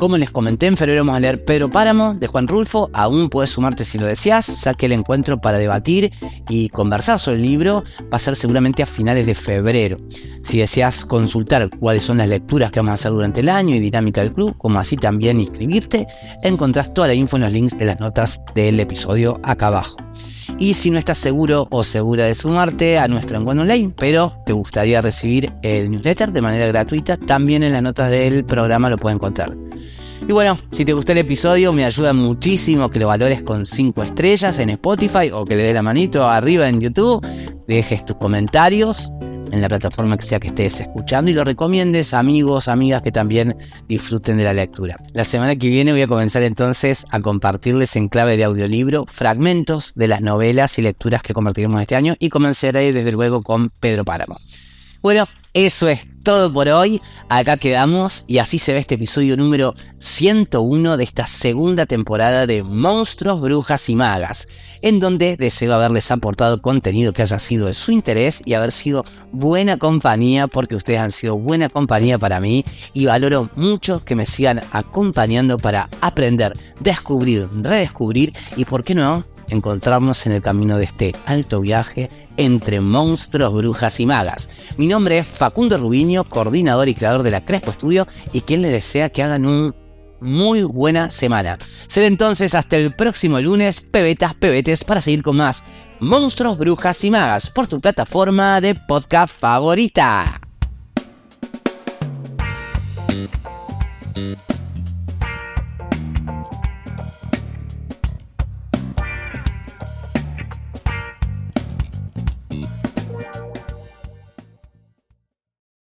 [0.00, 2.88] Como les comenté, en febrero vamos a leer Pedro Páramo de Juan Rulfo.
[2.94, 6.10] Aún puedes sumarte si lo deseas, ya que el encuentro para debatir
[6.48, 9.98] y conversar sobre el libro va a ser seguramente a finales de febrero.
[10.42, 13.78] Si deseas consultar cuáles son las lecturas que vamos a hacer durante el año y
[13.78, 16.06] dinámica del club, como así también inscribirte,
[16.42, 19.98] encontrás toda la info en los links de las notas del episodio acá abajo.
[20.58, 24.54] Y si no estás seguro o segura de sumarte a nuestro encuentro online, pero te
[24.54, 29.16] gustaría recibir el newsletter de manera gratuita, también en las notas del programa lo puedes
[29.16, 29.54] encontrar.
[30.26, 34.04] Y bueno, si te gustó el episodio, me ayuda muchísimo que lo valores con 5
[34.04, 37.26] estrellas en Spotify o que le des la manito arriba en YouTube,
[37.66, 39.10] dejes tus comentarios
[39.50, 43.10] en la plataforma que sea que estés escuchando y lo recomiendes a amigos, amigas que
[43.12, 43.56] también
[43.88, 44.96] disfruten de la lectura.
[45.12, 49.92] La semana que viene voy a comenzar entonces a compartirles en clave de audiolibro fragmentos
[49.94, 54.04] de las novelas y lecturas que compartiremos este año y comenzaré desde luego con Pedro
[54.04, 54.38] Páramo.
[55.02, 57.00] Bueno, eso es todo por hoy.
[57.28, 62.62] Acá quedamos y así se ve este episodio número 101 de esta segunda temporada de
[62.62, 64.48] Monstruos, Brujas y Magas,
[64.82, 69.04] en donde deseo haberles aportado contenido que haya sido de su interés y haber sido
[69.32, 74.26] buena compañía porque ustedes han sido buena compañía para mí y valoro mucho que me
[74.26, 80.84] sigan acompañando para aprender, descubrir, redescubrir y, por qué no, encontrarnos en el camino de
[80.84, 82.08] este alto viaje
[82.40, 84.48] entre monstruos, brujas y magas.
[84.78, 88.72] Mi nombre es Facundo Rubiño, coordinador y creador de la Crespo Studio y quien les
[88.72, 89.74] desea que hagan un
[90.20, 91.58] muy buena semana.
[91.86, 95.64] Será entonces hasta el próximo lunes, pebetas, pebetes, para seguir con más
[96.00, 100.40] monstruos, brujas y magas por tu plataforma de podcast favorita.